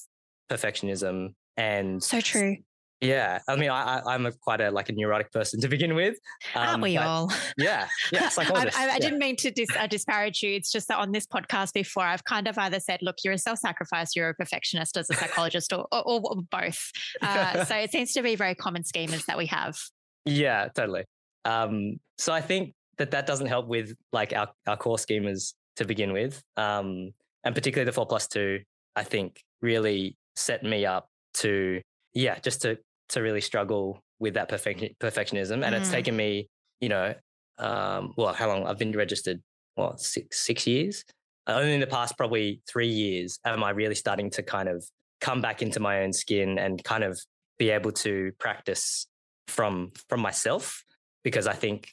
perfectionism 0.47 1.33
and 1.57 2.03
so 2.03 2.21
true 2.21 2.57
Yeah, 3.01 3.39
I 3.47 3.55
mean, 3.55 3.69
I, 3.69 3.99
I, 3.99 4.15
am 4.15 4.25
a 4.25 4.31
quite 4.31 4.59
a 4.59 4.71
like 4.71 4.89
a 4.89 4.91
neurotic 4.91 5.31
person 5.31 5.61
to 5.61 5.67
begin 5.67 5.93
with. 5.93 6.17
Um, 6.55 6.67
Aren't 6.67 6.83
we 6.83 6.97
all? 6.97 7.31
Yeah, 7.57 7.87
yeah. 8.11 8.29
I, 8.37 8.43
I, 8.43 8.71
I 8.75 8.85
yeah. 8.87 8.99
didn't 8.99 9.19
mean 9.19 9.35
to 9.37 9.51
dis, 9.51 9.69
uh, 9.77 9.85
disparage 9.85 10.41
you. 10.41 10.55
It's 10.55 10.71
just 10.71 10.87
that 10.87 10.97
on 10.97 11.11
this 11.11 11.27
podcast 11.27 11.73
before, 11.73 12.03
I've 12.03 12.23
kind 12.23 12.47
of 12.47 12.57
either 12.57 12.79
said, 12.79 12.99
"Look, 13.03 13.17
you're 13.23 13.33
a 13.33 13.37
self-sacrifice, 13.37 14.15
you're 14.15 14.29
a 14.29 14.33
perfectionist 14.33 14.97
as 14.97 15.09
a 15.11 15.13
psychologist, 15.13 15.71
or, 15.73 15.87
or, 15.91 16.21
or, 16.23 16.35
both." 16.49 16.91
Uh, 17.21 17.65
so 17.65 17.75
it 17.75 17.91
seems 17.91 18.13
to 18.13 18.23
be 18.23 18.35
very 18.35 18.55
common 18.55 18.81
schemas 18.81 19.25
that 19.25 19.37
we 19.37 19.45
have. 19.45 19.77
Yeah, 20.25 20.67
totally. 20.73 21.03
Um, 21.45 21.99
so 22.17 22.33
I 22.33 22.41
think 22.41 22.73
that 22.97 23.11
that 23.11 23.27
doesn't 23.27 23.47
help 23.47 23.67
with 23.67 23.95
like 24.11 24.33
our, 24.33 24.49
our 24.65 24.77
core 24.77 24.97
schemas 24.97 25.53
to 25.75 25.85
begin 25.85 26.13
with, 26.13 26.41
um, 26.57 27.11
and 27.43 27.53
particularly 27.53 27.85
the 27.85 27.93
four 27.93 28.07
plus 28.07 28.27
two. 28.27 28.61
I 28.95 29.03
think 29.03 29.43
really 29.61 30.17
set 30.35 30.63
me 30.63 30.87
up 30.87 31.07
to 31.35 31.81
yeah, 32.17 32.39
just 32.39 32.63
to 32.63 32.79
to 33.09 33.21
really 33.21 33.41
struggle 33.41 34.03
with 34.19 34.33
that 34.35 34.49
perfect, 34.49 34.99
perfectionism. 34.99 35.65
And 35.65 35.75
mm. 35.75 35.79
it's 35.79 35.91
taken 35.91 36.15
me, 36.15 36.49
you 36.79 36.89
know, 36.89 37.13
um, 37.57 38.13
well, 38.17 38.33
how 38.33 38.47
long 38.47 38.65
I've 38.65 38.77
been 38.77 38.91
registered? 38.91 39.41
What 39.75 39.99
six 39.99 40.39
six 40.39 40.65
years? 40.65 41.05
Only 41.45 41.75
in 41.75 41.79
the 41.79 41.87
past 41.87 42.17
probably 42.17 42.61
three 42.67 42.87
years 42.87 43.39
am 43.45 43.63
I 43.63 43.69
really 43.69 43.95
starting 43.95 44.29
to 44.31 44.43
kind 44.43 44.67
of 44.67 44.83
come 45.21 45.41
back 45.41 45.61
into 45.61 45.79
my 45.79 46.01
own 46.01 46.13
skin 46.13 46.57
and 46.57 46.83
kind 46.83 47.03
of 47.03 47.19
be 47.57 47.69
able 47.69 47.91
to 47.91 48.31
practice 48.39 49.07
from 49.47 49.91
from 50.09 50.19
myself 50.19 50.83
because 51.23 51.47
I 51.47 51.53
think 51.53 51.89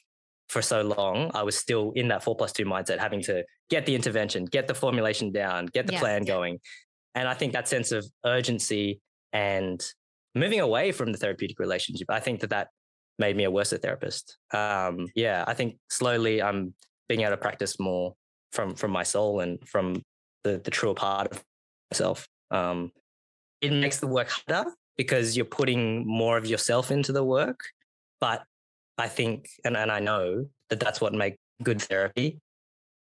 for 0.49 0.61
so 0.61 0.81
long 0.81 1.31
I 1.33 1.43
was 1.43 1.57
still 1.57 1.91
in 1.95 2.09
that 2.09 2.23
four 2.23 2.35
plus 2.35 2.51
two 2.51 2.65
mindset, 2.65 2.99
having 2.99 3.21
to 3.23 3.43
get 3.69 3.85
the 3.85 3.95
intervention, 3.95 4.45
get 4.45 4.67
the 4.67 4.73
formulation 4.73 5.31
down, 5.31 5.67
get 5.67 5.87
the 5.87 5.93
yeah. 5.93 5.99
plan 5.99 6.23
going. 6.23 6.59
And 7.15 7.27
I 7.27 7.33
think 7.33 7.53
that 7.53 7.67
sense 7.67 7.91
of 7.91 8.05
urgency 8.25 8.99
and 9.31 9.83
moving 10.35 10.59
away 10.59 10.91
from 10.91 11.11
the 11.11 11.17
therapeutic 11.17 11.59
relationship, 11.59 12.09
I 12.09 12.19
think 12.19 12.41
that 12.41 12.49
that 12.51 12.67
made 13.17 13.35
me 13.35 13.45
a 13.45 13.51
worse 13.51 13.71
therapist. 13.71 14.37
Um, 14.53 15.07
yeah, 15.15 15.43
I 15.47 15.53
think 15.53 15.77
slowly 15.89 16.41
I'm 16.41 16.73
being 17.07 17.21
able 17.21 17.31
to 17.31 17.37
practice 17.37 17.79
more 17.79 18.13
from 18.51 18.75
from 18.75 18.91
my 18.91 19.03
soul 19.03 19.39
and 19.39 19.65
from 19.67 20.03
the 20.43 20.59
the 20.63 20.71
truer 20.71 20.93
part 20.93 21.31
of 21.31 21.43
myself. 21.91 22.27
Um, 22.51 22.91
it 23.61 23.71
makes 23.71 23.99
the 23.99 24.07
work 24.07 24.29
harder 24.29 24.69
because 24.97 25.35
you're 25.35 25.45
putting 25.45 26.05
more 26.07 26.37
of 26.37 26.45
yourself 26.45 26.91
into 26.91 27.11
the 27.11 27.23
work. 27.23 27.59
But 28.21 28.43
I 28.97 29.07
think, 29.07 29.49
and, 29.63 29.75
and 29.75 29.91
I 29.91 29.99
know 29.99 30.45
that 30.69 30.79
that's 30.79 31.01
what 31.01 31.13
makes 31.13 31.37
good 31.63 31.81
therapy. 31.81 32.39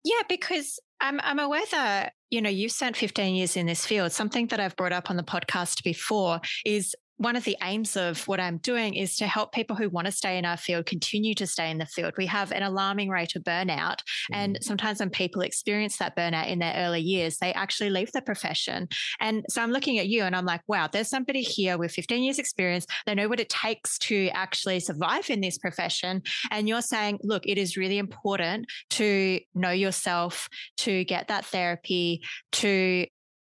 Yeah, 0.04 0.22
because 0.28 0.78
I'm, 1.00 1.20
I'm 1.22 1.38
aware 1.38 1.62
that, 1.70 2.12
you 2.30 2.42
know, 2.42 2.50
you've 2.50 2.72
spent 2.72 2.96
15 2.96 3.34
years 3.34 3.56
in 3.56 3.66
this 3.66 3.86
field. 3.86 4.12
Something 4.12 4.48
that 4.48 4.60
I've 4.60 4.76
brought 4.76 4.92
up 4.92 5.10
on 5.10 5.16
the 5.16 5.22
podcast 5.22 5.82
before 5.82 6.40
is 6.66 6.94
one 7.16 7.36
of 7.36 7.44
the 7.44 7.56
aims 7.62 7.96
of 7.96 8.26
what 8.26 8.40
I'm 8.40 8.58
doing 8.58 8.94
is 8.94 9.16
to 9.16 9.26
help 9.26 9.52
people 9.52 9.76
who 9.76 9.88
want 9.88 10.06
to 10.06 10.12
stay 10.12 10.36
in 10.36 10.44
our 10.44 10.56
field 10.56 10.86
continue 10.86 11.34
to 11.34 11.46
stay 11.46 11.70
in 11.70 11.78
the 11.78 11.86
field. 11.86 12.14
We 12.18 12.26
have 12.26 12.50
an 12.50 12.62
alarming 12.62 13.08
rate 13.08 13.36
of 13.36 13.44
burnout. 13.44 13.98
Mm-hmm. 13.98 14.34
And 14.34 14.58
sometimes 14.60 14.98
when 14.98 15.10
people 15.10 15.42
experience 15.42 15.96
that 15.98 16.16
burnout 16.16 16.48
in 16.48 16.58
their 16.58 16.74
early 16.76 17.00
years, 17.00 17.38
they 17.38 17.52
actually 17.52 17.90
leave 17.90 18.10
the 18.12 18.22
profession. 18.22 18.88
And 19.20 19.44
so 19.48 19.62
I'm 19.62 19.70
looking 19.70 19.98
at 19.98 20.08
you 20.08 20.22
and 20.22 20.34
I'm 20.34 20.44
like, 20.44 20.62
wow, 20.66 20.88
there's 20.88 21.08
somebody 21.08 21.42
here 21.42 21.78
with 21.78 21.92
15 21.92 22.22
years 22.22 22.38
experience. 22.38 22.86
They 23.06 23.14
know 23.14 23.28
what 23.28 23.40
it 23.40 23.48
takes 23.48 23.96
to 23.98 24.28
actually 24.34 24.80
survive 24.80 25.30
in 25.30 25.40
this 25.40 25.58
profession. 25.58 26.22
And 26.50 26.68
you're 26.68 26.82
saying, 26.82 27.20
look, 27.22 27.46
it 27.46 27.58
is 27.58 27.76
really 27.76 27.98
important 27.98 28.66
to 28.90 29.40
know 29.54 29.70
yourself, 29.70 30.48
to 30.78 31.04
get 31.04 31.28
that 31.28 31.44
therapy, 31.44 32.22
to 32.52 33.06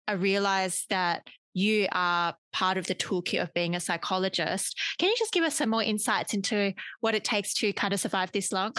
uh, 0.08 0.16
realize 0.16 0.84
that 0.90 1.26
you 1.56 1.88
are 1.90 2.34
part 2.52 2.76
of 2.76 2.86
the 2.86 2.94
toolkit 2.94 3.40
of 3.40 3.52
being 3.54 3.74
a 3.74 3.80
psychologist. 3.80 4.78
Can 4.98 5.08
you 5.08 5.16
just 5.18 5.32
give 5.32 5.42
us 5.42 5.54
some 5.54 5.70
more 5.70 5.82
insights 5.82 6.34
into 6.34 6.74
what 7.00 7.14
it 7.14 7.24
takes 7.24 7.54
to 7.54 7.72
kind 7.72 7.94
of 7.94 7.98
survive 7.98 8.30
this 8.32 8.52
long? 8.52 8.74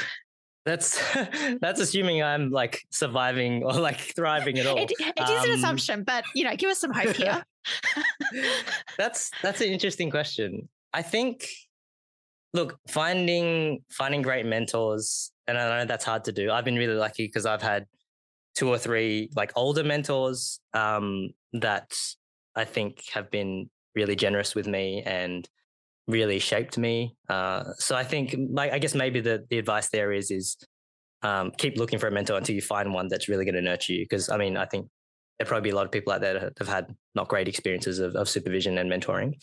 That's 0.63 1.01
that's 1.61 1.81
assuming 1.81 2.21
I'm 2.21 2.51
like 2.51 2.83
surviving 2.91 3.63
or 3.63 3.73
like 3.73 3.99
thriving 3.99 4.59
at 4.59 4.67
all. 4.67 4.77
it, 4.77 4.91
it 4.99 5.19
um, 5.19 5.43
an 5.43 5.49
um, 5.49 5.57
assumption, 5.57 6.03
but 6.03 6.23
you 6.35 6.43
know, 6.43 6.55
give 6.55 6.69
us 6.69 6.79
some 6.79 6.91
hope 6.91 7.15
here. 7.15 7.43
that's 8.97 9.31
that's 9.41 9.59
an 9.61 9.69
interesting 9.69 10.11
question. 10.11 10.69
I 10.93 11.01
think 11.01 11.49
look, 12.53 12.77
finding 12.87 13.83
finding 13.89 14.21
great 14.21 14.45
mentors, 14.45 15.31
and 15.47 15.57
I 15.57 15.79
know 15.79 15.85
that's 15.85 16.05
hard 16.05 16.25
to 16.25 16.31
do. 16.31 16.51
I've 16.51 16.65
been 16.65 16.75
really 16.75 16.95
lucky 16.95 17.25
because 17.25 17.47
I've 17.47 17.63
had 17.63 17.87
two 18.53 18.69
or 18.69 18.77
three 18.77 19.31
like 19.35 19.51
older 19.55 19.83
mentors 19.83 20.59
um, 20.75 21.29
that 21.53 21.97
I 22.57 22.65
think 22.65 23.03
have 23.13 23.31
been 23.31 23.69
really 23.95 24.15
generous 24.15 24.55
with 24.55 24.67
me 24.67 25.03
and 25.05 25.47
really 26.07 26.39
shaped 26.39 26.77
me. 26.77 27.15
Uh, 27.29 27.63
so 27.77 27.95
I 27.95 28.03
think, 28.03 28.35
like, 28.51 28.71
I 28.71 28.79
guess 28.79 28.95
maybe 28.95 29.19
the 29.21 29.45
the 29.49 29.57
advice 29.57 29.89
there 29.89 30.11
is 30.11 30.31
is 30.31 30.57
um, 31.21 31.51
keep 31.57 31.77
looking 31.77 31.99
for 31.99 32.07
a 32.07 32.11
mentor 32.11 32.37
until 32.37 32.55
you 32.55 32.61
find 32.61 32.93
one 32.93 33.07
that's 33.07 33.29
really 33.29 33.45
going 33.45 33.55
to 33.55 33.61
nurture 33.61 33.93
you. 33.93 34.03
Because 34.03 34.29
I 34.29 34.37
mean, 34.37 34.57
I 34.57 34.65
think 34.65 34.87
there 35.37 35.47
probably 35.47 35.69
be 35.69 35.73
a 35.73 35.75
lot 35.75 35.85
of 35.85 35.91
people 35.91 36.13
out 36.13 36.21
there 36.21 36.39
that 36.39 36.53
have 36.57 36.67
had 36.67 36.95
not 37.15 37.27
great 37.27 37.47
experiences 37.47 37.99
of, 37.99 38.15
of 38.15 38.27
supervision 38.27 38.77
and 38.77 38.91
mentoring. 38.91 39.33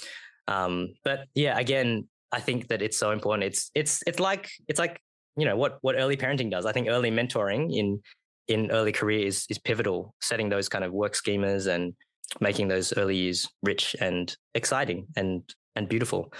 Um, 0.49 0.95
but 1.05 1.27
yeah, 1.35 1.59
again, 1.59 2.09
I 2.33 2.41
think 2.41 2.69
that 2.69 2.83
it's 2.83 2.99
so 2.99 3.13
important. 3.13 3.45
It's 3.45 3.71
it's 3.75 4.03
it's 4.07 4.19
like 4.19 4.51
it's 4.69 4.79
like 4.79 5.01
you 5.37 5.45
know 5.45 5.57
what 5.57 5.79
what 5.83 5.95
early 5.97 6.17
parenting 6.17 6.51
does. 6.51 6.67
I 6.67 6.73
think 6.73 6.89
early 6.89 7.11
mentoring 7.11 7.77
in 7.77 8.01
in 8.49 8.71
early 8.71 8.93
career 8.93 9.27
is 9.27 9.47
is 9.49 9.59
pivotal. 9.59 10.15
Setting 10.21 10.49
those 10.49 10.69
kind 10.69 10.85
of 10.85 10.93
work 10.93 11.15
schemas 11.15 11.67
and 11.67 11.95
making 12.41 12.69
those 12.69 12.97
early 12.97 13.17
years 13.17 13.49
rich 13.63 13.95
and 14.01 14.37
exciting 14.55 15.07
and 15.17 15.43
and 15.77 15.89
beautiful. 15.89 16.33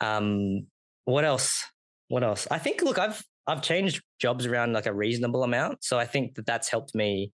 Um, 0.00 0.66
what 1.04 1.24
else? 1.24 1.64
What 2.08 2.22
else? 2.22 2.46
I 2.50 2.58
think. 2.58 2.82
Look, 2.82 2.98
I've 2.98 3.22
I've 3.46 3.62
changed 3.62 4.02
jobs 4.20 4.46
around 4.46 4.72
like 4.72 4.86
a 4.86 4.92
reasonable 4.92 5.42
amount, 5.42 5.84
so 5.84 5.98
I 5.98 6.04
think 6.04 6.34
that 6.34 6.46
that's 6.46 6.68
helped 6.68 6.94
me 6.94 7.32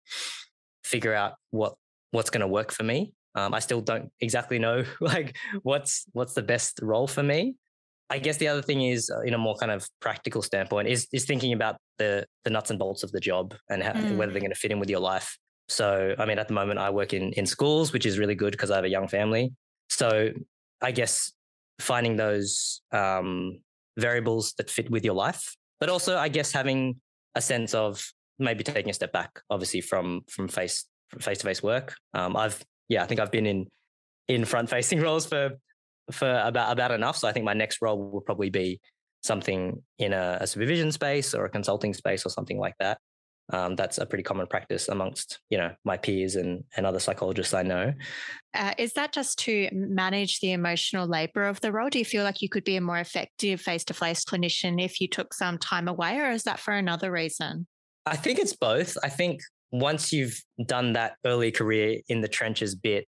figure 0.85 1.15
out 1.15 1.35
what 1.51 1.75
what's 2.11 2.31
going 2.31 2.41
to 2.43 2.47
work 2.47 2.73
for 2.73 2.83
me. 2.83 3.15
Um, 3.35 3.55
I 3.55 3.61
still 3.61 3.81
don't 3.81 4.11
exactly 4.21 4.59
know 4.59 4.85
like 5.01 5.37
what's 5.63 6.05
what's 6.13 6.35
the 6.35 6.43
best 6.43 6.81
role 6.83 7.07
for 7.07 7.23
me. 7.23 7.57
I 8.11 8.19
guess 8.19 8.37
the 8.37 8.49
other 8.49 8.61
thing 8.61 8.83
is, 8.83 9.09
uh, 9.09 9.23
in 9.23 9.33
a 9.33 9.39
more 9.39 9.57
kind 9.57 9.73
of 9.73 9.89
practical 10.01 10.43
standpoint, 10.43 10.89
is 10.89 11.09
is 11.13 11.25
thinking 11.25 11.55
about 11.55 11.77
the 11.99 12.27
the 12.45 12.51
nuts 12.51 12.71
and 12.71 12.79
bolts 12.79 13.03
of 13.03 13.11
the 13.13 13.21
job 13.21 13.55
and 13.71 13.83
how, 13.83 13.93
mm. 13.93 14.17
whether 14.17 14.33
they're 14.33 14.41
going 14.41 14.53
to 14.53 14.59
fit 14.59 14.71
in 14.71 14.79
with 14.79 14.91
your 14.91 15.01
life. 15.01 15.39
So, 15.73 16.15
I 16.19 16.27
mean, 16.27 16.39
at 16.39 16.49
the 16.49 16.55
moment, 16.55 16.79
I 16.79 16.91
work 16.91 17.13
in 17.15 17.33
in 17.33 17.47
schools, 17.47 17.93
which 17.93 18.07
is 18.07 18.19
really 18.19 18.35
good 18.35 18.53
because 18.53 18.71
I 18.71 18.77
have 18.77 18.85
a 18.85 18.91
young 18.91 19.09
family. 19.09 19.53
So, 19.89 20.31
I 20.81 20.93
guess 20.93 21.33
finding 21.79 22.17
those 22.17 22.83
um, 22.93 23.61
variables 23.99 24.53
that 24.55 24.71
fit 24.71 24.91
with 24.91 25.05
your 25.05 25.15
life, 25.15 25.57
but 25.81 25.89
also, 25.89 26.17
I 26.17 26.29
guess, 26.29 26.53
having 26.53 27.01
a 27.35 27.41
sense 27.41 27.75
of 27.75 28.05
maybe 28.39 28.65
taking 28.65 28.91
a 28.91 28.95
step 28.95 29.13
back, 29.13 29.41
obviously, 29.51 29.81
from 29.81 30.23
from 30.29 30.49
face 30.49 30.85
face 31.21 31.39
to 31.39 31.45
face 31.45 31.63
work. 31.63 31.95
Um, 32.15 32.37
I've 32.37 32.63
yeah, 32.89 33.03
I 33.03 33.07
think 33.07 33.21
I've 33.21 33.33
been 33.33 33.47
in 33.47 33.67
in 34.29 34.45
front 34.45 34.69
facing 34.69 35.01
roles 35.07 35.27
for 35.27 35.53
for 36.11 36.41
about 36.45 36.73
about 36.73 36.91
enough. 36.93 37.17
So 37.17 37.29
I 37.29 37.33
think 37.33 37.47
my 37.47 37.55
next 37.55 37.81
role 37.81 37.99
will 38.11 38.21
probably 38.21 38.51
be 38.51 38.81
something 39.23 39.81
in 39.99 40.13
a, 40.13 40.39
a 40.41 40.47
supervision 40.47 40.91
space 40.93 41.33
or 41.33 41.45
a 41.45 41.49
consulting 41.49 41.95
space 41.95 42.27
or 42.27 42.29
something 42.29 42.59
like 42.59 42.75
that 42.81 42.99
um, 43.51 43.77
that's 43.77 43.99
a 43.99 44.07
pretty 44.07 44.23
common 44.23 44.47
practice 44.47 44.89
amongst 44.89 45.41
you 45.51 45.59
know 45.59 45.73
my 45.85 45.97
peers 45.97 46.37
and 46.37 46.65
and 46.77 46.87
other 46.87 47.01
psychologists 47.01 47.55
I 47.55 47.63
know. 47.63 47.93
Uh, 48.55 48.75
is 48.79 48.93
that 48.95 49.13
just 49.13 49.39
to 49.41 49.69
manage 49.73 50.41
the 50.41 50.53
emotional 50.53 51.07
labor 51.07 51.45
of 51.45 51.61
the 51.61 51.73
role? 51.73 51.89
Do 51.89 51.99
you 51.99 52.05
feel 52.05 52.25
like 52.25 52.43
you 52.43 52.49
could 52.49 52.65
be 52.65 52.77
a 52.77 52.81
more 52.81 52.99
effective 52.99 53.61
face 53.61 53.85
to 53.87 53.95
face 53.95 54.25
clinician 54.25 54.83
if 54.83 55.01
you 55.01 55.09
took 55.09 55.35
some 55.35 55.59
time 55.59 55.89
away, 55.89 56.19
or 56.19 56.31
is 56.31 56.45
that 56.45 56.61
for 56.61 56.73
another 56.75 57.11
reason? 57.11 57.67
I 58.07 58.17
think 58.17 58.39
it's 58.39 58.57
both. 58.57 58.97
I 59.03 59.09
think 59.09 59.41
once 59.71 60.13
you've 60.13 60.41
done 60.67 60.93
that 60.95 61.15
early 61.25 61.51
career 61.51 62.01
in 62.09 62.21
the 62.21 62.29
trenches 62.29 62.75
bit, 62.75 63.07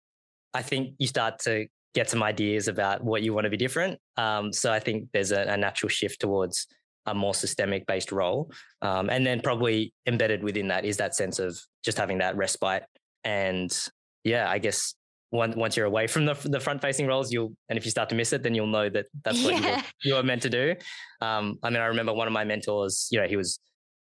I 0.53 0.61
think 0.61 0.95
you 0.97 1.07
start 1.07 1.39
to 1.39 1.67
get 1.93 2.09
some 2.09 2.23
ideas 2.23 2.67
about 2.67 3.03
what 3.03 3.21
you 3.21 3.33
want 3.33 3.45
to 3.45 3.49
be 3.49 3.57
different. 3.57 3.99
Um, 4.17 4.51
so 4.51 4.71
I 4.71 4.79
think 4.79 5.09
there's 5.13 5.31
a, 5.31 5.41
a 5.43 5.57
natural 5.57 5.89
shift 5.89 6.19
towards 6.19 6.67
a 7.05 7.13
more 7.13 7.33
systemic 7.33 7.85
based 7.85 8.11
role. 8.11 8.51
Um, 8.81 9.09
and 9.09 9.25
then 9.25 9.41
probably 9.41 9.93
embedded 10.05 10.43
within 10.43 10.67
that 10.69 10.85
is 10.85 10.97
that 10.97 11.15
sense 11.15 11.39
of 11.39 11.57
just 11.83 11.97
having 11.97 12.19
that 12.19 12.35
respite. 12.35 12.83
And 13.23 13.75
yeah, 14.23 14.49
I 14.49 14.59
guess 14.59 14.95
once 15.31 15.55
once 15.55 15.75
you're 15.75 15.85
away 15.85 16.07
from 16.07 16.25
the 16.25 16.33
the 16.45 16.59
front 16.59 16.81
facing 16.81 17.07
roles, 17.07 17.31
you'll 17.31 17.53
and 17.69 17.77
if 17.77 17.85
you 17.85 17.91
start 17.91 18.09
to 18.09 18.15
miss 18.15 18.33
it, 18.33 18.43
then 18.43 18.55
you'll 18.55 18.67
know 18.67 18.89
that 18.89 19.05
that's 19.23 19.43
what 19.43 19.61
yeah. 19.61 19.81
you, 20.03 20.15
are 20.15 20.23
meant 20.23 20.41
to 20.43 20.49
do. 20.49 20.75
Um, 21.21 21.59
I 21.63 21.69
mean, 21.69 21.81
I 21.81 21.87
remember 21.87 22.13
one 22.13 22.27
of 22.27 22.33
my 22.33 22.43
mentors. 22.43 23.07
You 23.11 23.21
know, 23.21 23.27
he 23.27 23.35
was 23.35 23.59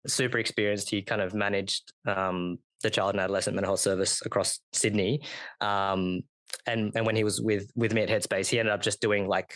super 0.06 0.38
experienced. 0.38 0.90
He 0.90 1.02
kind 1.02 1.20
of 1.20 1.34
managed 1.34 1.92
um, 2.06 2.58
the 2.82 2.90
child 2.90 3.10
and 3.10 3.20
adolescent 3.20 3.54
mental 3.54 3.72
health 3.72 3.80
service 3.80 4.22
across 4.24 4.60
Sydney. 4.72 5.22
Um, 5.60 6.22
and 6.66 6.92
and 6.94 7.06
when 7.06 7.16
he 7.16 7.24
was 7.24 7.40
with 7.40 7.70
with 7.74 7.92
me 7.92 8.02
at 8.02 8.08
Headspace, 8.08 8.48
he 8.48 8.58
ended 8.58 8.72
up 8.72 8.82
just 8.82 9.00
doing 9.00 9.26
like 9.28 9.54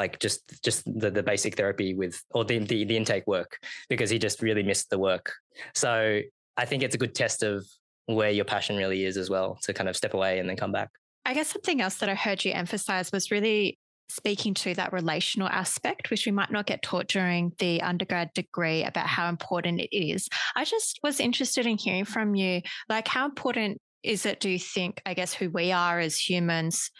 like 0.00 0.18
just 0.18 0.40
just 0.64 0.82
the, 0.86 1.10
the 1.10 1.22
basic 1.22 1.56
therapy 1.56 1.92
with 1.92 2.22
or 2.30 2.42
the, 2.42 2.58
the, 2.58 2.84
the 2.84 2.96
intake 2.96 3.26
work 3.26 3.58
because 3.90 4.08
he 4.08 4.18
just 4.18 4.40
really 4.40 4.62
missed 4.62 4.88
the 4.88 4.98
work 4.98 5.34
so 5.74 6.20
i 6.56 6.64
think 6.64 6.82
it's 6.82 6.94
a 6.94 6.98
good 6.98 7.14
test 7.14 7.42
of 7.42 7.66
where 8.06 8.30
your 8.30 8.46
passion 8.46 8.76
really 8.76 9.04
is 9.04 9.16
as 9.18 9.28
well 9.28 9.58
to 9.62 9.74
kind 9.74 9.88
of 9.90 9.94
step 9.96 10.14
away 10.14 10.38
and 10.38 10.48
then 10.48 10.56
come 10.56 10.72
back 10.72 10.88
i 11.26 11.34
guess 11.34 11.48
something 11.48 11.82
else 11.82 11.96
that 11.96 12.08
i 12.08 12.14
heard 12.14 12.42
you 12.44 12.52
emphasize 12.52 13.12
was 13.12 13.30
really 13.30 13.78
speaking 14.08 14.54
to 14.54 14.74
that 14.74 14.92
relational 14.92 15.48
aspect, 15.48 16.10
which 16.10 16.26
we 16.26 16.32
might 16.32 16.50
not 16.50 16.66
get 16.66 16.82
taught 16.82 17.06
during 17.06 17.52
the 17.58 17.80
undergrad 17.80 18.32
degree 18.34 18.82
about 18.82 19.06
how 19.06 19.28
important 19.28 19.80
it 19.80 19.96
is. 19.96 20.28
I 20.56 20.64
just 20.64 20.98
was 21.04 21.20
interested 21.20 21.64
in 21.64 21.78
hearing 21.78 22.04
from 22.04 22.34
you, 22.34 22.62
like 22.88 23.06
how 23.06 23.24
important 23.24 23.78
is 24.02 24.26
it, 24.26 24.40
do 24.40 24.48
you 24.48 24.58
think, 24.58 25.00
I 25.06 25.14
guess, 25.14 25.32
who 25.32 25.48
we 25.50 25.72
are 25.72 26.00
as 26.00 26.18
humans 26.18 26.90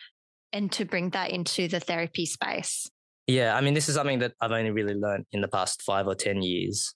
and 0.52 0.70
to 0.72 0.84
bring 0.84 1.10
that 1.10 1.30
into 1.30 1.68
the 1.68 1.80
therapy 1.80 2.26
space? 2.26 2.90
Yeah, 3.26 3.56
I 3.56 3.60
mean, 3.60 3.74
this 3.74 3.88
is 3.88 3.94
something 3.94 4.18
that 4.20 4.32
I've 4.40 4.52
only 4.52 4.70
really 4.70 4.94
learned 4.94 5.26
in 5.32 5.40
the 5.40 5.48
past 5.48 5.82
five 5.82 6.06
or 6.06 6.14
10 6.14 6.42
years. 6.42 6.94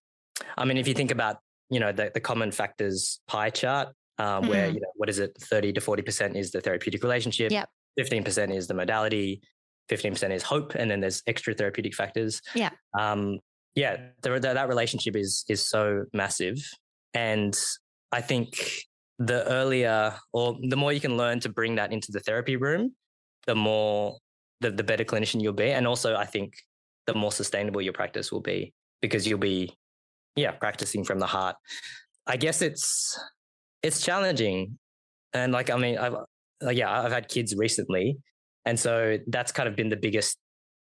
I 0.57 0.65
mean, 0.65 0.79
if 0.79 0.89
you 0.89 0.95
think 0.95 1.11
about, 1.11 1.37
you 1.71 1.79
know, 1.79 1.93
the, 1.93 2.11
the 2.13 2.21
common 2.21 2.51
factors 2.51 3.21
pie 3.29 3.51
chart, 3.51 3.89
um, 4.19 4.43
mm-hmm. 4.43 4.49
where, 4.49 4.67
you 4.69 4.81
know, 4.81 4.91
what 4.97 5.09
is 5.09 5.19
it, 5.19 5.37
30 5.41 5.75
to 5.75 5.81
40% 5.81 6.37
is 6.37 6.51
the 6.51 6.61
therapeutic 6.61 7.03
relationship, 7.03 7.53
yep. 7.53 7.69
15% 7.99 8.55
is 8.55 8.67
the 8.67 8.75
modality, 8.75 9.43
15% 9.91 10.31
is 10.33 10.43
hope, 10.43 10.75
and 10.75 10.91
then 10.91 11.01
there's 11.01 11.23
extra 11.27 11.55
therapeutic 11.55 11.95
factors. 11.95 12.41
Yeah. 12.55 12.71
Um, 12.99 13.39
yeah, 13.75 13.97
the, 14.23 14.31
the, 14.31 14.55
that 14.55 14.69
relationship 14.69 15.17
is 15.17 15.45
is 15.49 15.67
so 15.67 16.05
massive. 16.13 16.59
And 17.13 17.57
I 18.13 18.21
think 18.21 18.61
the 19.19 19.47
earlier 19.49 20.15
or 20.33 20.57
the 20.63 20.77
more 20.77 20.93
you 20.93 21.01
can 21.01 21.17
learn 21.17 21.41
to 21.41 21.49
bring 21.49 21.77
that 21.77 21.93
into 21.93 22.13
the 22.13 22.21
therapy 22.21 22.57
room, 22.57 22.95
the 23.47 23.55
more 23.55 24.19
the, 24.61 24.71
the 24.71 24.85
better 24.85 25.05
clinician 25.05 25.43
you'll 25.43 25.53
be. 25.53 25.71
And 25.71 25.87
also 25.87 26.17
I 26.17 26.25
think 26.25 26.55
the 27.07 27.15
more 27.15 27.33
sustainable 27.33 27.83
your 27.83 27.93
practice 27.93 28.33
will 28.33 28.41
be 28.41 28.73
because 29.03 29.27
you'll 29.27 29.39
be 29.39 29.77
yeah, 30.37 30.53
practicing 30.53 31.05
from 31.05 31.19
the 31.19 31.27
heart. 31.27 31.57
I 32.27 32.37
guess 32.37 32.63
it's 32.63 33.19
it's 33.83 34.01
challenging. 34.01 34.79
And 35.33 35.53
like 35.53 35.71
I 35.71 35.77
mean 35.77 35.99
I've 35.99 36.17
yeah, 36.71 37.03
I've 37.03 37.13
had 37.13 37.29
kids 37.29 37.55
recently. 37.57 38.17
And 38.65 38.79
so 38.81 39.19
that's 39.27 39.53
kind 39.53 39.69
of 39.69 39.77
been 39.77 39.91
the 39.91 39.97
biggest 39.97 40.39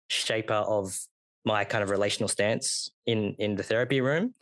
shaper 0.10 0.54
of 0.54 0.98
my 1.46 1.64
kind 1.64 1.84
of 1.84 1.90
relational 1.90 2.28
stance 2.28 2.92
in 3.06 3.36
in 3.40 3.56
the 3.56 3.64
therapy 3.64 4.02
room 4.02 4.34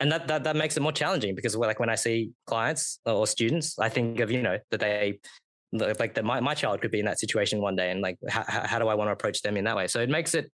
and 0.00 0.10
that, 0.10 0.26
that 0.28 0.44
that 0.44 0.56
makes 0.56 0.76
it 0.76 0.80
more 0.80 0.92
challenging 0.92 1.34
because 1.34 1.54
like 1.54 1.78
when 1.78 1.90
I 1.90 1.94
see 1.94 2.32
clients 2.46 2.98
or 3.04 3.26
students, 3.26 3.78
I 3.78 3.90
think 3.90 4.18
of 4.20 4.30
you 4.30 4.42
know 4.42 4.58
that 4.70 4.80
they 4.80 5.20
like 5.72 6.14
that 6.14 6.24
my, 6.24 6.40
my 6.40 6.54
child 6.54 6.80
could 6.80 6.90
be 6.90 6.98
in 6.98 7.06
that 7.06 7.18
situation 7.18 7.60
one 7.60 7.76
day 7.76 7.90
and 7.90 8.00
like 8.00 8.18
how, 8.28 8.44
how 8.48 8.78
do 8.78 8.88
I 8.88 8.94
want 8.94 9.08
to 9.08 9.12
approach 9.12 9.42
them 9.42 9.56
in 9.56 9.64
that 9.64 9.76
way? 9.76 9.86
So 9.86 10.00
it 10.00 10.08
makes 10.08 10.34
it 10.34 10.50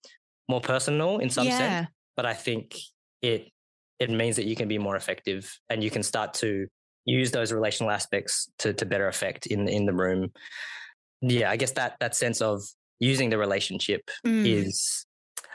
more 0.47 0.61
personal 0.61 1.19
in 1.19 1.29
some 1.29 1.47
yeah. 1.47 1.57
sense, 1.57 1.87
but 2.15 2.25
I 2.25 2.33
think 2.33 2.77
it 3.21 3.47
it 3.99 4.09
means 4.09 4.35
that 4.37 4.45
you 4.45 4.55
can 4.55 4.67
be 4.67 4.77
more 4.77 4.95
effective 4.95 5.59
and 5.69 5.83
you 5.83 5.91
can 5.91 6.01
start 6.01 6.33
to 6.35 6.67
use 7.05 7.31
those 7.31 7.51
relational 7.51 7.91
aspects 7.91 8.49
to 8.59 8.73
to 8.73 8.85
better 8.85 9.07
effect 9.07 9.47
in 9.47 9.67
in 9.67 9.85
the 9.85 9.93
room. 9.93 10.31
Yeah, 11.21 11.51
I 11.51 11.57
guess 11.57 11.71
that 11.73 11.97
that 11.99 12.15
sense 12.15 12.41
of 12.41 12.63
using 12.99 13.29
the 13.29 13.37
relationship 13.37 14.09
mm. 14.25 14.45
is 14.45 15.05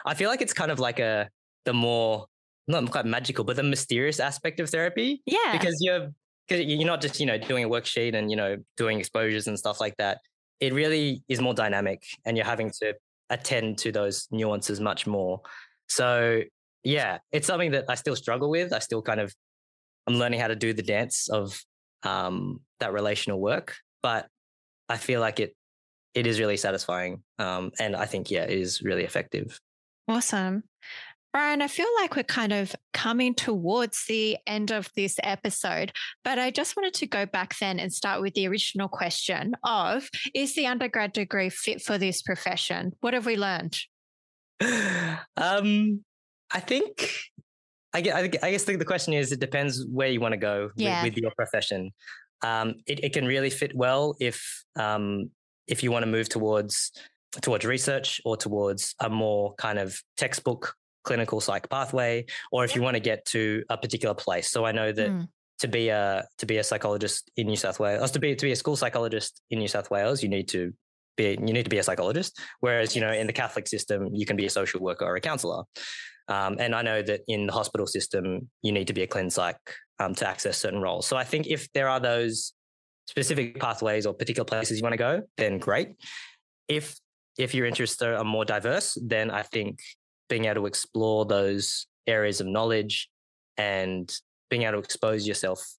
I 0.04 0.14
feel 0.14 0.28
like 0.28 0.42
it's 0.42 0.52
kind 0.52 0.70
of 0.70 0.78
like 0.78 0.98
a 0.98 1.28
the 1.64 1.72
more 1.72 2.26
not 2.68 2.90
quite 2.90 3.06
magical, 3.06 3.44
but 3.44 3.56
the 3.56 3.62
mysterious 3.62 4.20
aspect 4.20 4.60
of 4.60 4.70
therapy. 4.70 5.22
Yeah. 5.26 5.52
Because 5.52 5.76
you're 5.80 6.12
because 6.46 6.64
you're 6.64 6.86
not 6.86 7.00
just, 7.00 7.18
you 7.20 7.26
know, 7.26 7.38
doing 7.38 7.64
a 7.64 7.68
worksheet 7.68 8.14
and, 8.14 8.30
you 8.30 8.36
know, 8.36 8.56
doing 8.76 8.98
exposures 8.98 9.46
and 9.46 9.58
stuff 9.58 9.80
like 9.80 9.96
that. 9.96 10.18
It 10.60 10.72
really 10.72 11.22
is 11.28 11.40
more 11.40 11.54
dynamic 11.54 12.02
and 12.24 12.36
you're 12.36 12.46
having 12.46 12.70
to 12.80 12.94
attend 13.30 13.78
to 13.78 13.92
those 13.92 14.28
nuances 14.30 14.80
much 14.80 15.06
more. 15.06 15.40
So 15.88 16.42
yeah, 16.84 17.18
it's 17.32 17.46
something 17.46 17.72
that 17.72 17.86
I 17.88 17.96
still 17.96 18.16
struggle 18.16 18.48
with. 18.48 18.72
I 18.72 18.78
still 18.78 19.02
kind 19.02 19.20
of 19.20 19.34
I'm 20.06 20.14
learning 20.14 20.40
how 20.40 20.48
to 20.48 20.56
do 20.56 20.72
the 20.72 20.82
dance 20.82 21.28
of 21.28 21.60
um, 22.04 22.60
that 22.78 22.92
relational 22.92 23.40
work, 23.40 23.76
but 24.02 24.28
I 24.88 24.96
feel 24.96 25.20
like 25.20 25.40
it 25.40 25.54
it 26.14 26.26
is 26.26 26.40
really 26.40 26.56
satisfying. 26.56 27.22
Um, 27.38 27.72
and 27.78 27.94
I 27.94 28.06
think 28.06 28.30
yeah, 28.30 28.44
it 28.44 28.58
is 28.58 28.82
really 28.82 29.04
effective. 29.04 29.60
Awesome. 30.08 30.62
Brian, 31.36 31.60
I 31.60 31.68
feel 31.68 31.86
like 32.00 32.16
we're 32.16 32.22
kind 32.22 32.54
of 32.54 32.74
coming 32.94 33.34
towards 33.34 34.06
the 34.08 34.38
end 34.46 34.70
of 34.70 34.88
this 34.96 35.16
episode, 35.22 35.92
but 36.24 36.38
I 36.38 36.50
just 36.50 36.78
wanted 36.78 36.94
to 36.94 37.06
go 37.06 37.26
back 37.26 37.58
then 37.58 37.78
and 37.78 37.92
start 37.92 38.22
with 38.22 38.32
the 38.32 38.48
original 38.48 38.88
question 38.88 39.52
of 39.62 40.08
is 40.34 40.54
the 40.54 40.66
undergrad 40.66 41.12
degree 41.12 41.50
fit 41.50 41.82
for 41.82 41.98
this 41.98 42.22
profession? 42.22 42.92
What 43.02 43.12
have 43.12 43.26
we 43.26 43.36
learned? 43.36 43.76
Um, 45.36 46.00
I 46.50 46.60
think 46.60 47.18
I 47.92 48.00
guess 48.00 48.64
the 48.64 48.82
question 48.86 49.12
is 49.12 49.30
it 49.30 49.38
depends 49.38 49.84
where 49.92 50.08
you 50.08 50.20
want 50.22 50.32
to 50.32 50.38
go 50.38 50.70
yeah. 50.74 51.02
with, 51.02 51.12
with, 51.12 51.22
your 51.22 51.32
profession. 51.36 51.92
Um, 52.42 52.76
it, 52.86 53.04
it, 53.04 53.12
can 53.12 53.26
really 53.26 53.50
fit 53.50 53.76
well 53.76 54.16
if 54.20 54.64
um, 54.74 55.28
if 55.68 55.82
you 55.82 55.92
want 55.92 56.04
to 56.04 56.10
move 56.10 56.30
towards 56.30 56.92
towards 57.42 57.66
research 57.66 58.22
or 58.24 58.38
towards 58.38 58.94
a 59.00 59.10
more 59.10 59.54
kind 59.56 59.78
of 59.78 60.00
textbook 60.16 60.74
clinical 61.06 61.40
psych 61.40 61.70
pathway, 61.70 62.26
or 62.52 62.64
if 62.64 62.74
you 62.74 62.82
want 62.82 62.94
to 62.94 63.00
get 63.00 63.24
to 63.26 63.64
a 63.70 63.76
particular 63.78 64.14
place. 64.14 64.50
So 64.50 64.66
I 64.66 64.72
know 64.72 64.92
that 64.92 65.10
mm. 65.10 65.26
to 65.60 65.68
be 65.68 65.88
a 65.88 66.26
to 66.38 66.46
be 66.46 66.58
a 66.58 66.64
psychologist 66.64 67.30
in 67.36 67.46
New 67.46 67.56
South 67.56 67.80
Wales, 67.80 68.10
to 68.10 68.18
be 68.18 68.34
to 68.36 68.44
be 68.44 68.52
a 68.52 68.56
school 68.56 68.76
psychologist 68.76 69.40
in 69.50 69.58
New 69.58 69.68
South 69.68 69.90
Wales, 69.90 70.22
you 70.22 70.28
need 70.28 70.48
to 70.48 70.72
be 71.16 71.30
you 71.30 71.52
need 71.56 71.64
to 71.64 71.70
be 71.70 71.78
a 71.78 71.82
psychologist. 71.82 72.38
Whereas 72.60 72.94
you 72.94 73.00
know 73.00 73.12
in 73.12 73.26
the 73.26 73.32
Catholic 73.32 73.66
system, 73.68 74.08
you 74.12 74.26
can 74.26 74.36
be 74.36 74.46
a 74.46 74.50
social 74.50 74.80
worker 74.80 75.04
or 75.06 75.16
a 75.16 75.20
counsellor. 75.20 75.64
Um, 76.28 76.56
and 76.58 76.74
I 76.74 76.82
know 76.82 77.02
that 77.02 77.20
in 77.28 77.46
the 77.46 77.52
hospital 77.52 77.86
system, 77.86 78.50
you 78.62 78.72
need 78.72 78.88
to 78.88 78.92
be 78.92 79.02
a 79.02 79.06
clin 79.06 79.30
psych 79.30 79.60
um, 80.00 80.12
to 80.16 80.28
access 80.28 80.58
certain 80.58 80.80
roles. 80.80 81.06
So 81.06 81.16
I 81.16 81.22
think 81.22 81.46
if 81.46 81.72
there 81.72 81.88
are 81.88 82.00
those 82.00 82.52
specific 83.06 83.60
pathways 83.60 84.06
or 84.06 84.12
particular 84.12 84.44
places 84.44 84.78
you 84.78 84.82
want 84.82 84.94
to 84.94 84.98
go, 84.98 85.22
then 85.36 85.58
great. 85.58 85.90
If 86.68 86.96
if 87.38 87.54
your 87.54 87.66
interests 87.66 88.02
are 88.02 88.24
more 88.24 88.44
diverse, 88.44 88.98
then 89.00 89.30
I 89.30 89.42
think 89.42 89.78
being 90.28 90.46
able 90.46 90.62
to 90.62 90.66
explore 90.66 91.24
those 91.24 91.86
areas 92.06 92.40
of 92.40 92.46
knowledge 92.46 93.08
and 93.56 94.12
being 94.50 94.62
able 94.62 94.72
to 94.72 94.78
expose 94.78 95.26
yourself 95.26 95.76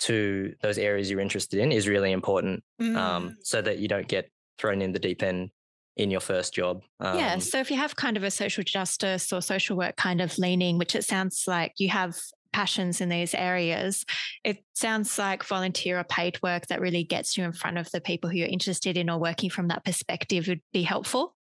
to 0.00 0.54
those 0.62 0.78
areas 0.78 1.10
you're 1.10 1.20
interested 1.20 1.60
in 1.60 1.70
is 1.70 1.86
really 1.86 2.12
important 2.12 2.62
um, 2.80 2.86
mm. 2.86 2.96
um, 2.96 3.36
so 3.42 3.62
that 3.62 3.78
you 3.78 3.88
don't 3.88 4.08
get 4.08 4.30
thrown 4.58 4.82
in 4.82 4.92
the 4.92 4.98
deep 4.98 5.22
end 5.22 5.50
in 5.96 6.10
your 6.10 6.20
first 6.20 6.54
job. 6.54 6.82
Um, 7.00 7.18
yeah. 7.18 7.38
So 7.38 7.58
if 7.58 7.70
you 7.70 7.76
have 7.76 7.94
kind 7.94 8.16
of 8.16 8.22
a 8.22 8.30
social 8.30 8.64
justice 8.64 9.32
or 9.32 9.40
social 9.40 9.76
work 9.76 9.96
kind 9.96 10.20
of 10.20 10.36
leaning, 10.38 10.78
which 10.78 10.96
it 10.96 11.04
sounds 11.04 11.44
like 11.46 11.74
you 11.78 11.90
have 11.90 12.16
passions 12.52 13.00
in 13.00 13.10
these 13.10 13.34
areas, 13.34 14.04
it 14.42 14.64
sounds 14.74 15.18
like 15.18 15.44
volunteer 15.44 15.98
or 15.98 16.04
paid 16.04 16.42
work 16.42 16.66
that 16.66 16.80
really 16.80 17.04
gets 17.04 17.36
you 17.36 17.44
in 17.44 17.52
front 17.52 17.78
of 17.78 17.90
the 17.92 18.00
people 18.00 18.28
who 18.28 18.38
you're 18.38 18.48
interested 18.48 18.96
in 18.96 19.08
or 19.08 19.18
working 19.18 19.50
from 19.50 19.68
that 19.68 19.84
perspective 19.84 20.48
would 20.48 20.62
be 20.72 20.82
helpful. 20.82 21.36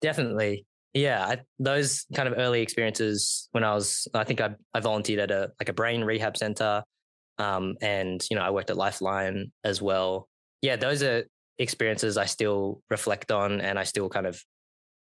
Definitely 0.00 0.66
yeah, 0.94 1.26
I, 1.26 1.38
those 1.58 2.06
kind 2.14 2.28
of 2.28 2.38
early 2.38 2.62
experiences 2.62 3.48
when 3.50 3.64
I 3.64 3.74
was, 3.74 4.06
I 4.14 4.22
think 4.22 4.40
I, 4.40 4.50
I 4.72 4.78
volunteered 4.78 5.18
at 5.18 5.30
a 5.32 5.50
like 5.58 5.68
a 5.68 5.72
brain 5.72 6.02
rehab 6.02 6.36
center, 6.36 6.84
um, 7.38 7.74
and 7.82 8.24
you 8.30 8.36
know 8.36 8.42
I 8.42 8.50
worked 8.50 8.70
at 8.70 8.76
Lifeline 8.76 9.50
as 9.64 9.82
well. 9.82 10.28
Yeah, 10.62 10.76
those 10.76 11.02
are 11.02 11.24
experiences 11.58 12.16
I 12.16 12.26
still 12.26 12.80
reflect 12.90 13.32
on 13.32 13.60
and 13.60 13.78
I 13.78 13.84
still 13.84 14.08
kind 14.08 14.26
of 14.26 14.40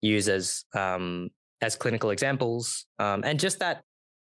use 0.00 0.28
as 0.28 0.64
um, 0.76 1.30
as 1.60 1.74
clinical 1.74 2.10
examples, 2.10 2.86
um, 3.00 3.22
and 3.24 3.40
just 3.40 3.58
that 3.58 3.82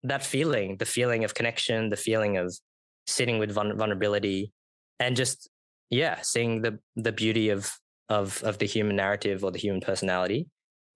that 0.03 0.23
feeling, 0.23 0.77
the 0.77 0.85
feeling 0.85 1.25
of 1.25 1.33
connection, 1.33 1.89
the 1.89 1.97
feeling 1.97 2.37
of 2.37 2.57
sitting 3.05 3.37
with 3.37 3.51
vulnerability, 3.51 4.53
and 5.01 5.17
just 5.17 5.49
yeah, 5.89 6.21
seeing 6.21 6.61
the 6.61 6.79
the 6.95 7.11
beauty 7.11 7.49
of 7.49 7.69
of 8.07 8.41
of 8.43 8.59
the 8.59 8.65
human 8.65 8.95
narrative 8.95 9.43
or 9.43 9.51
the 9.51 9.59
human 9.59 9.81
personality 9.81 10.47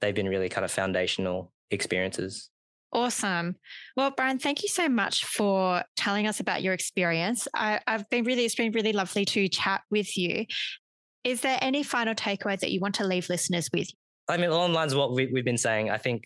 they've 0.03 0.13
been 0.13 0.27
really 0.27 0.49
kind 0.49 0.65
of 0.65 0.71
foundational 0.71 1.51
experiences. 1.71 2.49
Awesome. 2.91 3.55
Well, 3.95 4.11
Brian, 4.15 4.37
thank 4.37 4.61
you 4.61 4.69
so 4.69 4.87
much 4.87 5.25
for 5.25 5.83
telling 5.95 6.27
us 6.27 6.39
about 6.39 6.61
your 6.61 6.73
experience. 6.73 7.47
I, 7.55 7.79
have 7.87 8.07
been 8.09 8.23
really, 8.23 8.45
it's 8.45 8.53
been 8.53 8.71
really 8.71 8.93
lovely 8.93 9.25
to 9.25 9.47
chat 9.47 9.81
with 9.89 10.15
you. 10.15 10.45
Is 11.23 11.41
there 11.41 11.57
any 11.61 11.83
final 11.83 12.13
takeaway 12.13 12.59
that 12.59 12.71
you 12.71 12.81
want 12.81 12.95
to 12.95 13.07
leave 13.07 13.29
listeners 13.29 13.69
with? 13.73 13.87
I 14.27 14.37
mean, 14.37 14.49
along 14.49 14.71
the 14.71 14.75
lines 14.75 14.91
of 14.91 14.99
what 14.99 15.13
we, 15.13 15.31
have 15.33 15.45
been 15.45 15.57
saying, 15.57 15.89
I 15.89 15.97
think 15.97 16.25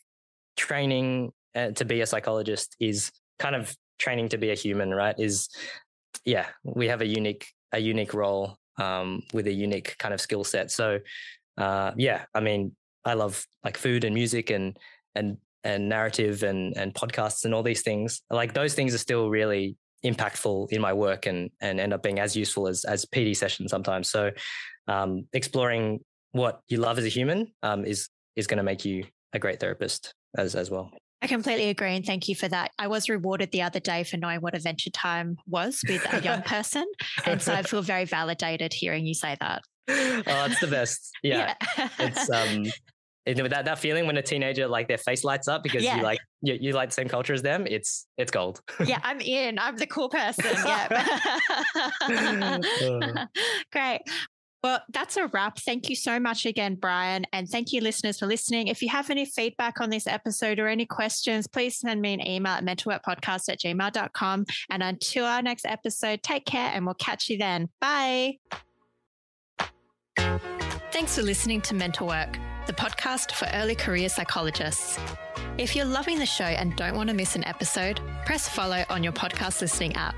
training 0.58 1.32
uh, 1.56 1.72
to 1.72 1.86
be 1.86 2.02
a 2.02 2.06
psychologist 2.06 2.76
is 2.80 3.12
kind 3.40 3.56
of 3.56 3.74
training 4.00 4.30
to 4.30 4.38
be 4.38 4.50
a 4.50 4.56
human, 4.56 4.94
right? 4.94 5.16
Is 5.18 5.50
yeah, 6.26 6.48
we 6.64 6.88
have 6.88 7.02
a 7.02 7.06
unique 7.06 7.48
a 7.72 7.80
unique 7.80 8.14
role 8.14 8.58
um, 8.78 9.24
with 9.34 9.48
a 9.48 9.52
unique 9.52 9.96
kind 10.00 10.14
of 10.14 10.20
skill 10.20 10.44
set. 10.44 10.72
So 10.72 11.00
uh, 11.58 11.92
yeah, 11.96 12.26
I 12.34 12.40
mean, 12.40 12.76
I 13.08 13.14
love 13.14 13.46
like 13.64 13.78
food 13.78 14.04
and 14.04 14.14
music 14.14 14.50
and 14.50 14.78
and 15.16 15.38
and 15.64 15.90
narrative 15.90 16.44
and 16.44 16.76
and 16.78 16.94
podcasts 16.94 17.46
and 17.46 17.54
all 17.54 17.64
these 17.64 17.82
things. 17.82 18.22
Like 18.30 18.54
those 18.54 18.74
things 18.74 18.94
are 18.94 19.00
still 19.00 19.30
really 19.30 19.78
impactful 20.06 20.72
in 20.72 20.82
my 20.82 20.94
work 20.94 21.26
and 21.26 21.50
and 21.62 21.80
end 21.80 21.94
up 21.94 22.04
being 22.04 22.20
as 22.20 22.36
useful 22.36 22.68
as 22.68 22.84
as 22.86 23.06
PD 23.06 23.36
sessions 23.36 23.72
sometimes. 23.72 24.10
So 24.10 24.32
um, 24.88 25.28
exploring 25.34 26.02
what 26.32 26.62
you 26.68 26.78
love 26.78 26.98
as 26.98 27.06
a 27.06 27.10
human 27.10 27.54
um, 27.64 27.86
is 27.86 28.10
is 28.36 28.48
going 28.48 28.58
to 28.58 28.64
make 28.64 28.86
you 28.86 29.06
a 29.34 29.40
great 29.40 29.60
therapist 29.60 30.14
as 30.38 30.56
as 30.56 30.70
well. 30.70 30.92
I 31.22 31.28
completely 31.28 31.70
agree 31.70 31.96
and 31.96 32.06
thank 32.06 32.30
you 32.30 32.36
for 32.36 32.48
that. 32.48 32.72
I 32.78 32.88
was 32.88 33.10
rewarded 33.10 33.52
the 33.52 33.64
other 33.64 33.80
day 33.80 34.04
for 34.04 34.18
knowing 34.18 34.40
what 34.40 34.56
Adventure 34.56 34.92
Time 34.92 35.38
was 35.48 35.82
with 35.88 36.06
a 36.14 36.22
young 36.22 36.42
person. 36.54 36.86
And 37.26 37.42
so 37.42 37.54
I 37.54 37.64
feel 37.64 37.82
very 37.82 38.06
validated 38.06 38.72
hearing 38.72 39.08
you 39.08 39.16
say 39.16 39.36
that. 39.40 39.64
Oh, 39.90 40.46
it's 40.46 40.60
the 40.60 40.68
best. 40.68 41.12
Yeah. 41.24 41.56
yeah. 41.78 41.90
it's 42.00 42.30
um 42.30 42.66
that 43.36 43.66
that 43.66 43.80
feeling 43.80 44.08
when 44.08 44.18
a 44.18 44.22
teenager 44.22 44.68
like 44.68 44.88
their 44.88 44.98
face 44.98 45.24
lights 45.24 45.48
up 45.48 45.64
because 45.64 45.84
Yeah. 45.84 45.98
you 45.98 46.04
like 46.04 46.20
you, 46.42 46.58
you 46.60 46.72
like 46.74 46.90
the 46.90 46.94
same 46.94 47.10
culture 47.10 47.34
as 47.34 47.42
them. 47.42 47.66
It's 47.68 48.08
it's 48.18 48.32
gold. 48.32 48.62
yeah, 48.86 49.00
I'm 49.04 49.20
in. 49.22 49.60
I'm 49.60 49.76
the 49.78 49.88
cool 49.88 50.10
person. 50.10 50.46
Yeah. 50.66 50.98
Great. 53.72 54.02
Well, 54.64 54.82
that's 54.92 55.18
a 55.18 55.28
wrap. 55.28 55.60
Thank 55.60 55.88
you 55.88 55.96
so 55.96 56.20
much 56.20 56.46
again, 56.46 56.76
Brian. 56.76 57.26
And 57.32 57.48
thank 57.48 57.72
you, 57.72 57.80
listeners, 57.80 58.18
for 58.20 58.26
listening. 58.26 58.68
If 58.68 58.82
you 58.82 58.90
have 58.90 59.10
any 59.12 59.24
feedback 59.24 59.80
on 59.80 59.92
this 59.92 60.08
episode 60.08 60.58
or 60.60 60.68
any 60.68 60.86
questions, 60.86 61.48
please 61.48 61.78
send 61.80 62.02
me 62.02 62.14
an 62.16 62.26
email 62.28 62.54
at 62.54 62.66
mentalworkpodcast 62.66 63.50
at 63.50 63.60
gmail.com. 63.60 64.46
And 64.72 64.82
until 64.84 65.26
our 65.26 65.44
next 65.44 65.66
episode, 65.66 66.24
take 66.24 66.46
care 66.46 66.72
and 66.74 66.86
we'll 66.86 66.96
catch 66.96 67.30
you 67.30 67.38
then. 67.38 67.70
Bye. 67.80 68.40
Thanks 70.92 71.16
for 71.16 71.22
listening 71.22 71.62
to 71.62 71.76
Mental 71.76 72.08
Work, 72.08 72.38
the 72.68 72.74
podcast 72.74 73.32
for 73.32 73.48
early 73.54 73.76
career 73.76 74.10
psychologists. 74.10 75.00
If 75.58 75.76
you're 75.76 75.86
loving 75.86 76.20
the 76.20 76.26
show 76.26 76.44
and 76.44 76.76
don't 76.76 76.96
want 76.96 77.10
to 77.10 77.16
miss 77.16 77.36
an 77.36 77.46
episode, 77.46 78.02
press 78.26 78.48
follow 78.50 78.84
on 78.90 79.04
your 79.04 79.14
podcast 79.14 79.62
listening 79.62 79.96
app. 79.96 80.16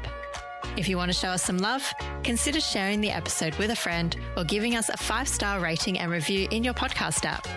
If 0.76 0.90
you 0.90 0.98
want 0.98 1.12
to 1.12 1.18
show 1.18 1.30
us 1.30 1.44
some 1.44 1.60
love, 1.60 1.94
consider 2.24 2.60
sharing 2.60 3.02
the 3.02 3.12
episode 3.12 3.56
with 3.56 3.70
a 3.70 3.76
friend 3.76 4.16
or 4.36 4.44
giving 4.44 4.76
us 4.76 4.90
a 4.90 4.98
five 4.98 5.28
star 5.28 5.60
rating 5.60 6.00
and 6.00 6.12
review 6.12 6.48
in 6.50 6.64
your 6.64 6.74
podcast 6.74 7.24
app. 7.24 7.48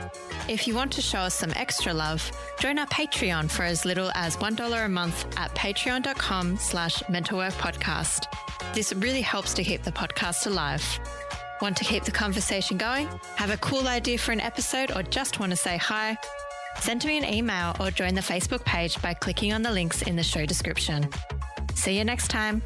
If 0.49 0.69
you 0.69 0.75
want 0.75 0.93
to 0.93 1.03
show 1.03 1.21
us 1.21 1.35
some 1.35 1.53
extra 1.57 1.95
love, 1.95 2.31
join 2.59 2.79
our 2.79 2.87
Patreon 2.87 3.51
for 3.51 3.63
as 3.63 3.85
little 3.85 4.11
as 4.15 4.37
$1 4.37 4.85
a 4.85 4.89
month 4.89 5.27
at 5.39 5.55
patreon.com 5.55 6.57
slash 6.59 7.03
mentalworkpodcast. 7.05 8.27
This 8.75 8.93
really 8.93 9.23
helps 9.23 9.55
to 9.55 9.65
keep 9.65 9.83
the 9.83 9.93
podcast 9.93 10.47
alive. 10.47 10.83
Want 11.63 11.77
to 11.77 11.85
keep 11.85 12.03
the 12.03 12.11
conversation 12.11 12.77
going? 12.77 13.09
Have 13.37 13.51
a 13.51 13.57
cool 13.59 13.87
idea 13.87 14.19
for 14.19 14.33
an 14.33 14.41
episode 14.41 14.91
or 14.97 15.05
just 15.05 15.39
want 15.39 15.51
to 15.51 15.57
say 15.57 15.77
hi? 15.77 16.19
Send 16.81 17.05
me 17.05 17.17
an 17.17 17.25
email 17.25 17.77
or 17.79 17.93
join 17.93 18.15
the 18.15 18.21
Facebook 18.21 18.65
page 18.65 19.01
by 19.01 19.15
clicking 19.15 19.53
on 19.53 19.63
the 19.63 19.71
links 19.71 20.03
in 20.03 20.17
the 20.17 20.25
show 20.25 20.45
description. 20.45 21.09
See 21.77 21.97
you 21.97 22.03
next 22.03 22.33
time. 22.33 22.63